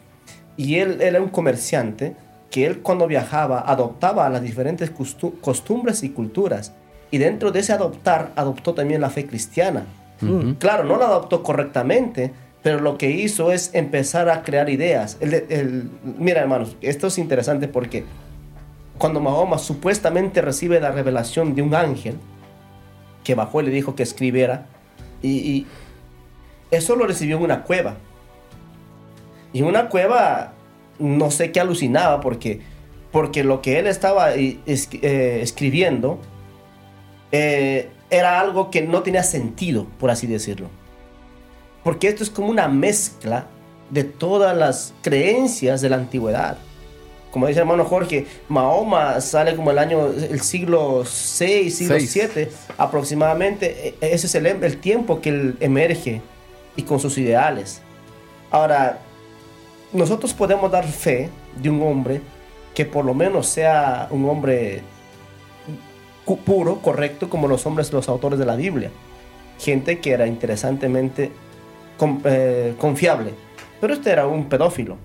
Y 0.56 0.76
él 0.76 1.00
era 1.00 1.20
un 1.20 1.28
comerciante 1.28 2.14
que 2.50 2.66
él 2.66 2.80
cuando 2.80 3.06
viajaba 3.06 3.60
adoptaba 3.60 4.28
las 4.28 4.42
diferentes 4.42 4.92
costu- 4.94 5.38
costumbres 5.40 6.02
y 6.02 6.10
culturas. 6.10 6.72
Y 7.10 7.18
dentro 7.18 7.50
de 7.52 7.60
ese 7.60 7.72
adoptar, 7.72 8.32
adoptó 8.36 8.74
también 8.74 9.00
la 9.00 9.10
fe 9.10 9.26
cristiana. 9.26 9.84
Ujú. 10.20 10.56
Claro, 10.58 10.84
no 10.84 10.98
la 10.98 11.06
adoptó 11.06 11.42
correctamente, 11.42 12.32
pero 12.62 12.80
lo 12.80 12.98
que 12.98 13.10
hizo 13.10 13.52
es 13.52 13.70
empezar 13.74 14.28
a 14.28 14.42
crear 14.42 14.68
ideas. 14.68 15.16
El 15.20 15.32
el- 15.48 15.90
mira, 16.18 16.40
hermanos, 16.40 16.76
esto 16.80 17.06
es 17.06 17.16
interesante 17.18 17.68
porque 17.68 18.04
cuando 18.98 19.20
Mahoma 19.20 19.58
supuestamente 19.58 20.42
recibe 20.42 20.80
la 20.80 20.90
revelación 20.90 21.54
de 21.54 21.62
un 21.62 21.74
ángel 21.74 22.16
que 23.24 23.34
bajó 23.34 23.60
y 23.60 23.66
le 23.66 23.70
dijo 23.70 23.94
que 23.94 24.02
escribiera, 24.02 24.66
y, 25.22 25.28
y 25.38 25.66
eso 26.70 26.96
lo 26.96 27.06
recibió 27.06 27.36
en 27.36 27.42
una 27.44 27.62
cueva. 27.62 27.96
Y 29.52 29.60
en 29.60 29.64
una 29.66 29.88
cueva, 29.88 30.52
no 30.98 31.30
sé 31.30 31.52
qué 31.52 31.60
alucinaba, 31.60 32.20
porque, 32.20 32.60
porque 33.12 33.44
lo 33.44 33.62
que 33.62 33.78
él 33.78 33.86
estaba 33.86 34.34
eh, 34.34 34.58
es- 34.66 34.88
eh, 35.02 35.40
escribiendo 35.42 36.18
eh, 37.32 37.90
era 38.10 38.40
algo 38.40 38.70
que 38.70 38.82
no 38.82 39.02
tenía 39.02 39.22
sentido, 39.22 39.86
por 39.98 40.10
así 40.10 40.26
decirlo. 40.26 40.68
Porque 41.84 42.08
esto 42.08 42.22
es 42.22 42.30
como 42.30 42.48
una 42.48 42.68
mezcla 42.68 43.46
de 43.90 44.04
todas 44.04 44.56
las 44.56 44.92
creencias 45.02 45.80
de 45.80 45.88
la 45.90 45.96
antigüedad. 45.96 46.58
Como 47.30 47.46
dice 47.46 47.60
el 47.60 47.64
hermano 47.64 47.84
Jorge, 47.84 48.26
Mahoma 48.48 49.20
sale 49.20 49.54
como 49.54 49.70
el 49.70 49.78
año, 49.78 50.06
el 50.06 50.40
siglo 50.40 51.04
6, 51.06 51.76
siglo. 51.76 51.98
7 52.00 52.50
aproximadamente. 52.78 53.88
E- 53.88 54.12
Ese 54.14 54.26
es 54.26 54.34
el, 54.34 54.46
el 54.46 54.78
tiempo 54.78 55.20
que 55.20 55.28
él 55.30 55.56
emerge 55.60 56.22
y 56.78 56.84
con 56.84 57.00
sus 57.00 57.18
ideales. 57.18 57.82
Ahora, 58.52 59.00
nosotros 59.92 60.32
podemos 60.32 60.70
dar 60.70 60.86
fe 60.86 61.28
de 61.60 61.68
un 61.68 61.82
hombre 61.82 62.20
que 62.72 62.86
por 62.86 63.04
lo 63.04 63.14
menos 63.14 63.48
sea 63.48 64.06
un 64.10 64.28
hombre 64.30 64.82
puro, 66.44 66.80
correcto, 66.80 67.28
como 67.28 67.48
los 67.48 67.66
hombres, 67.66 67.92
los 67.92 68.08
autores 68.08 68.38
de 68.38 68.46
la 68.46 68.54
Biblia. 68.54 68.92
Gente 69.58 69.98
que 69.98 70.12
era 70.12 70.28
interesantemente 70.28 71.32
eh, 72.24 72.74
confiable. 72.78 73.34
Pero 73.80 73.94
este 73.94 74.10
era 74.10 74.28
un 74.28 74.48
pedófilo. 74.48 74.98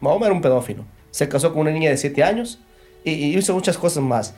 Mahoma 0.00 0.26
era 0.26 0.34
un 0.34 0.42
pedófilo. 0.42 0.84
Se 1.10 1.28
casó 1.28 1.52
con 1.52 1.62
una 1.62 1.72
niña 1.72 1.90
de 1.90 1.96
7 1.96 2.22
años 2.22 2.60
y, 3.02 3.10
y 3.10 3.36
hizo 3.36 3.54
muchas 3.54 3.76
cosas 3.76 4.04
más. 4.04 4.34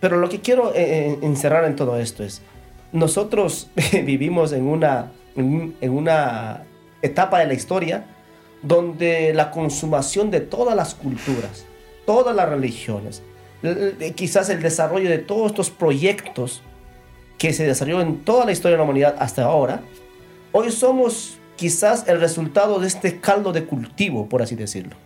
Pero 0.00 0.16
lo 0.16 0.28
que 0.28 0.40
quiero 0.40 0.74
eh, 0.74 0.80
eh, 0.82 1.18
encerrar 1.22 1.64
en 1.64 1.76
todo 1.76 1.96
esto 1.96 2.24
es, 2.24 2.42
nosotros 2.90 3.70
vivimos 3.92 4.52
en 4.52 4.64
una, 4.64 5.12
en, 5.36 5.76
en 5.80 5.92
una 5.92 6.64
etapa 7.02 7.38
de 7.40 7.46
la 7.46 7.54
historia 7.54 8.06
donde 8.62 9.34
la 9.34 9.50
consumación 9.50 10.30
de 10.30 10.40
todas 10.40 10.76
las 10.76 10.94
culturas, 10.94 11.64
todas 12.06 12.34
las 12.34 12.48
religiones, 12.48 13.22
quizás 14.14 14.48
el 14.50 14.62
desarrollo 14.62 15.08
de 15.10 15.18
todos 15.18 15.50
estos 15.50 15.70
proyectos 15.70 16.62
que 17.38 17.52
se 17.52 17.66
desarrolló 17.66 18.00
en 18.00 18.24
toda 18.24 18.44
la 18.44 18.52
historia 18.52 18.72
de 18.72 18.78
la 18.78 18.84
humanidad 18.84 19.16
hasta 19.18 19.44
ahora, 19.44 19.82
hoy 20.52 20.70
somos 20.70 21.38
quizás 21.56 22.06
el 22.08 22.20
resultado 22.20 22.78
de 22.78 22.86
este 22.86 23.20
caldo 23.20 23.52
de 23.52 23.64
cultivo, 23.64 24.28
por 24.28 24.42
así 24.42 24.54
decirlo. 24.54 24.96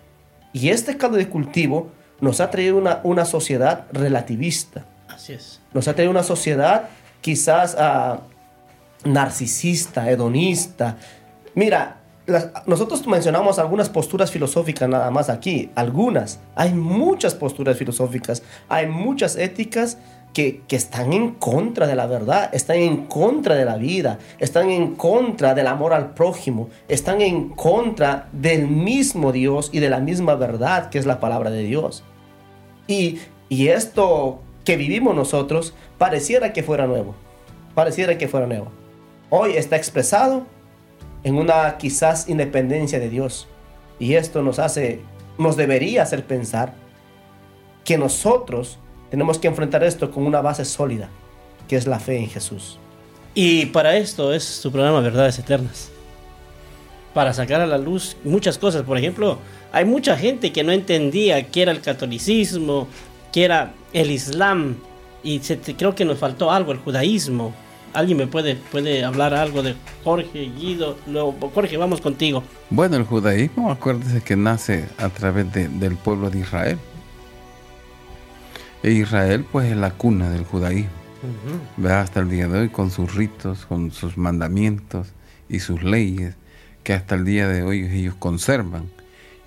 Y 0.53 0.69
este 0.71 0.97
caldo 0.97 1.17
de 1.17 1.29
cultivo 1.29 1.91
nos 2.21 2.41
ha 2.41 2.51
traído 2.51 2.77
una, 2.77 3.01
una 3.05 3.25
sociedad 3.25 3.87
relativista, 3.93 4.87
Así 5.09 5.35
es. 5.35 5.61
nos 5.73 5.89
ha 5.89 5.95
traído 5.95 6.11
una 6.11 6.23
sociedad 6.23 6.89
quizás 7.21 7.75
ah, 7.79 8.21
narcisista, 9.05 10.11
hedonista. 10.11 10.97
Mira, 11.55 12.01
nosotros 12.67 13.07
mencionamos 13.07 13.59
algunas 13.59 13.89
posturas 13.89 14.31
filosóficas 14.31 14.89
nada 14.89 15.11
más 15.11 15.29
aquí, 15.29 15.71
algunas. 15.75 16.41
Hay 16.55 16.73
muchas 16.73 17.35
posturas 17.35 17.77
filosóficas, 17.77 18.43
hay 18.69 18.87
muchas 18.87 19.37
éticas 19.37 19.99
que, 20.33 20.63
que 20.67 20.77
están 20.77 21.13
en 21.13 21.31
contra 21.35 21.87
de 21.87 21.95
la 21.95 22.07
verdad, 22.07 22.51
están 22.53 22.77
en 22.79 23.07
contra 23.07 23.55
de 23.55 23.65
la 23.65 23.77
vida, 23.77 24.19
están 24.39 24.71
en 24.71 24.97
contra 24.97 25.55
del 25.55 25.69
amor 25.69 25.95
al 25.95 26.15
prójimo, 26.15 26.69
están 26.89 27.23
en 27.23 27.51
contra 27.51 28.29
del 28.33 28.67
mismo 28.67 29.33
Dios 29.33 29.71
y 29.73 29.79
de 29.79 29.89
la 29.89 30.01
misma 30.01 30.35
verdad 30.35 30.91
que 30.91 30.99
es 30.99 31.07
la 31.07 31.21
palabra 31.21 31.51
de 31.51 31.63
Dios. 31.63 32.03
Y, 32.89 33.21
y 33.49 33.69
esto 33.69 34.41
que 34.65 34.77
vivimos 34.77 35.15
nosotros 35.15 35.75
pareciera 35.97 36.53
que 36.53 36.65
fuera 36.65 36.87
nuevo. 36.87 37.15
Pareciera 37.75 38.19
que 38.19 38.27
fuera 38.27 38.47
nuevo. 38.47 38.73
Hoy 39.31 39.53
está 39.57 39.77
expresado 39.77 40.47
en 41.25 41.37
una 41.37 41.77
quizás 41.79 42.29
independencia 42.29 42.99
de 42.99 43.09
Dios. 43.11 43.49
Y 43.99 44.15
esto 44.15 44.43
nos 44.43 44.59
hace, 44.59 45.01
nos 45.39 45.57
debería 45.57 46.03
hacer 46.03 46.25
pensar 46.25 46.75
que 47.85 47.99
nosotros 47.99 48.79
tenemos 49.11 49.39
que 49.39 49.49
enfrentar 49.49 49.83
esto 49.85 50.11
con 50.11 50.27
una 50.27 50.41
base 50.41 50.65
sólida, 50.65 51.09
que 51.69 51.77
es 51.77 51.87
la 51.87 51.99
fe 51.99 52.19
en 52.19 52.29
Jesús. 52.29 52.79
Y 53.35 53.67
para 53.67 53.97
esto 53.97 54.33
es 54.33 54.45
su 54.45 54.71
programa 54.71 55.01
Verdades 55.01 55.39
Eternas. 55.39 55.91
Para 57.15 57.33
sacar 57.33 57.61
a 57.61 57.67
la 57.67 57.79
luz 57.79 58.17
muchas 58.25 58.59
cosas. 58.59 58.83
Por 58.83 58.99
ejemplo, 58.99 59.39
hay 59.73 59.85
mucha 59.85 60.17
gente 60.17 60.53
que 60.53 60.62
no 60.62 60.73
entendía 60.73 61.47
qué 61.51 61.62
era 61.62 61.73
el 61.73 61.81
catolicismo, 61.81 62.89
qué 63.33 63.45
era 63.45 63.73
el 63.93 64.11
islam. 64.11 64.77
Y 65.23 65.39
se- 65.41 65.59
creo 65.59 65.95
que 65.95 66.05
nos 66.05 66.19
faltó 66.19 66.51
algo, 66.51 66.73
el 66.73 66.79
judaísmo. 66.79 67.55
¿Alguien 67.97 68.19
me 68.19 68.27
puede, 68.27 68.57
puede 68.57 69.05
hablar 69.05 69.33
algo 69.35 69.63
de 69.63 69.75
Jorge, 70.05 70.51
Guido? 70.57 70.99
Luego, 71.07 71.35
Jorge, 71.55 71.77
vamos 71.79 72.01
contigo. 72.01 72.43
Bueno, 72.71 72.97
el 72.97 73.05
judaísmo, 73.05 73.71
acuérdese 73.71 74.21
que 74.23 74.37
nace 74.37 74.85
a 74.99 75.09
través 75.09 75.51
de- 75.53 75.69
del 75.69 75.97
pueblo 75.97 76.29
de 76.31 76.41
Israel. 76.41 76.79
E 78.83 78.91
Israel, 78.93 79.45
pues, 79.51 79.71
es 79.71 79.77
la 79.77 79.91
cuna 79.93 80.31
del 80.31 80.45
judaísmo. 80.45 80.91
¿verdad? 81.77 82.03
Hasta 82.03 82.21
el 82.21 82.29
día 82.29 82.47
de 82.47 82.61
hoy, 82.61 82.69
con 82.69 82.91
sus 82.91 83.15
ritos, 83.15 83.67
con 83.67 83.91
sus 83.91 84.17
mandamientos 84.17 85.09
y 85.49 85.59
sus 85.61 85.83
leyes, 85.83 86.35
que 86.85 86.93
hasta 86.93 87.15
el 87.17 87.25
día 87.25 87.49
de 87.49 87.63
hoy 87.63 87.81
ellos 87.85 88.15
conservan 88.17 88.85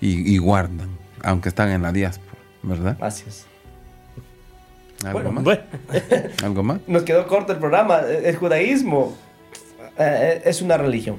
y, 0.00 0.30
y 0.34 0.36
guardan, 0.38 0.90
aunque 1.22 1.48
están 1.48 1.70
en 1.70 1.80
la 1.82 1.92
diáspora, 1.92 2.38
¿verdad? 2.62 2.96
Gracias. 2.98 3.46
¿Algo 5.04 5.20
Bueno, 5.20 5.32
más? 5.32 5.44
Bueno, 5.44 5.62
¿Algo 6.44 6.62
más? 6.62 6.80
Nos 6.86 7.02
quedó 7.04 7.26
corto 7.26 7.52
el 7.52 7.58
programa. 7.58 8.00
El 8.00 8.36
judaísmo 8.36 9.16
eh, 9.98 10.42
es 10.44 10.60
una 10.62 10.76
religión. 10.76 11.16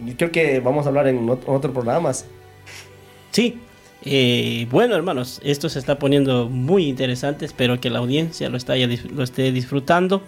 Yo 0.00 0.16
creo 0.16 0.30
que 0.32 0.60
vamos 0.60 0.86
a 0.86 0.88
hablar 0.88 1.06
en 1.08 1.26
ot- 1.26 1.42
otros 1.46 1.72
programas. 1.72 2.24
Sí, 3.30 3.58
eh, 4.04 4.66
bueno 4.70 4.94
hermanos, 4.94 5.40
esto 5.44 5.68
se 5.68 5.78
está 5.78 5.98
poniendo 5.98 6.48
muy 6.48 6.86
interesante, 6.88 7.44
espero 7.46 7.80
que 7.80 7.90
la 7.90 7.98
audiencia 8.00 8.48
lo, 8.48 8.56
está, 8.56 8.74
lo 8.76 9.22
esté 9.22 9.50
disfrutando. 9.50 10.22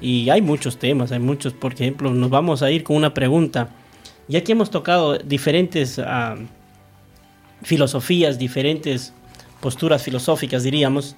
Y 0.00 0.28
hay 0.30 0.42
muchos 0.42 0.78
temas, 0.78 1.12
hay 1.12 1.20
muchos, 1.20 1.52
por 1.52 1.72
ejemplo, 1.74 2.12
nos 2.12 2.28
vamos 2.28 2.62
a 2.62 2.70
ir 2.70 2.82
con 2.82 2.96
una 2.96 3.14
pregunta. 3.14 3.68
Ya 4.28 4.42
que 4.42 4.52
hemos 4.52 4.70
tocado 4.70 5.16
diferentes 5.18 5.98
ah, 6.00 6.34
filosofías, 7.62 8.38
diferentes 8.38 9.12
posturas 9.60 10.02
filosóficas, 10.02 10.62
diríamos, 10.64 11.14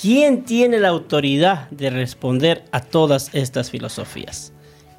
¿quién 0.00 0.44
tiene 0.44 0.78
la 0.80 0.88
autoridad 0.88 1.68
de 1.70 1.90
responder 1.90 2.64
a 2.72 2.80
todas 2.80 3.30
estas 3.34 3.70
filosofías? 3.70 4.52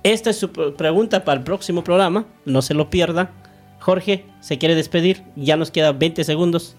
Esta 0.04 0.30
es 0.30 0.38
su 0.38 0.52
pre- 0.52 0.72
pregunta 0.72 1.24
para 1.26 1.40
el 1.40 1.44
próximo 1.44 1.84
programa, 1.84 2.26
no 2.46 2.62
se 2.62 2.74
lo 2.74 2.90
pierda. 2.90 3.32
Jorge, 3.80 4.26
¿se 4.42 4.58
quiere 4.58 4.76
despedir? 4.76 5.24
Ya 5.36 5.58
nos 5.58 5.72
quedan 5.72 5.98
20 6.00 6.24
segundos. 6.24 6.76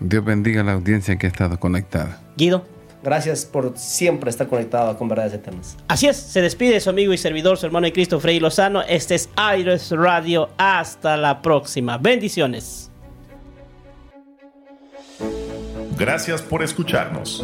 Dios 0.00 0.24
bendiga 0.24 0.60
a 0.60 0.64
la 0.64 0.72
audiencia 0.72 1.16
que 1.16 1.26
ha 1.26 1.30
estado 1.30 1.58
conectada. 1.58 2.20
Guido. 2.36 2.64
Gracias 3.02 3.44
por 3.46 3.72
siempre 3.78 4.30
estar 4.30 4.48
conectado 4.48 4.96
con 4.98 5.08
Verdades 5.08 5.34
Eternas. 5.34 5.76
Así 5.86 6.08
es, 6.08 6.16
se 6.16 6.42
despide 6.42 6.80
su 6.80 6.90
amigo 6.90 7.12
y 7.12 7.18
servidor, 7.18 7.56
su 7.56 7.66
hermano 7.66 7.84
de 7.86 7.92
Cristo, 7.92 8.18
Frei 8.18 8.40
Lozano. 8.40 8.82
Este 8.82 9.14
es 9.14 9.28
Aires 9.36 9.92
Radio. 9.92 10.48
Hasta 10.58 11.16
la 11.16 11.40
próxima. 11.40 11.98
Bendiciones. 11.98 12.90
Gracias 15.98 16.42
por 16.42 16.62
escucharnos. 16.62 17.42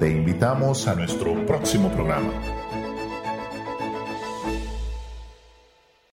Te 0.00 0.10
invitamos 0.10 0.88
a 0.88 0.96
nuestro 0.96 1.46
próximo 1.46 1.88
programa. 1.92 2.32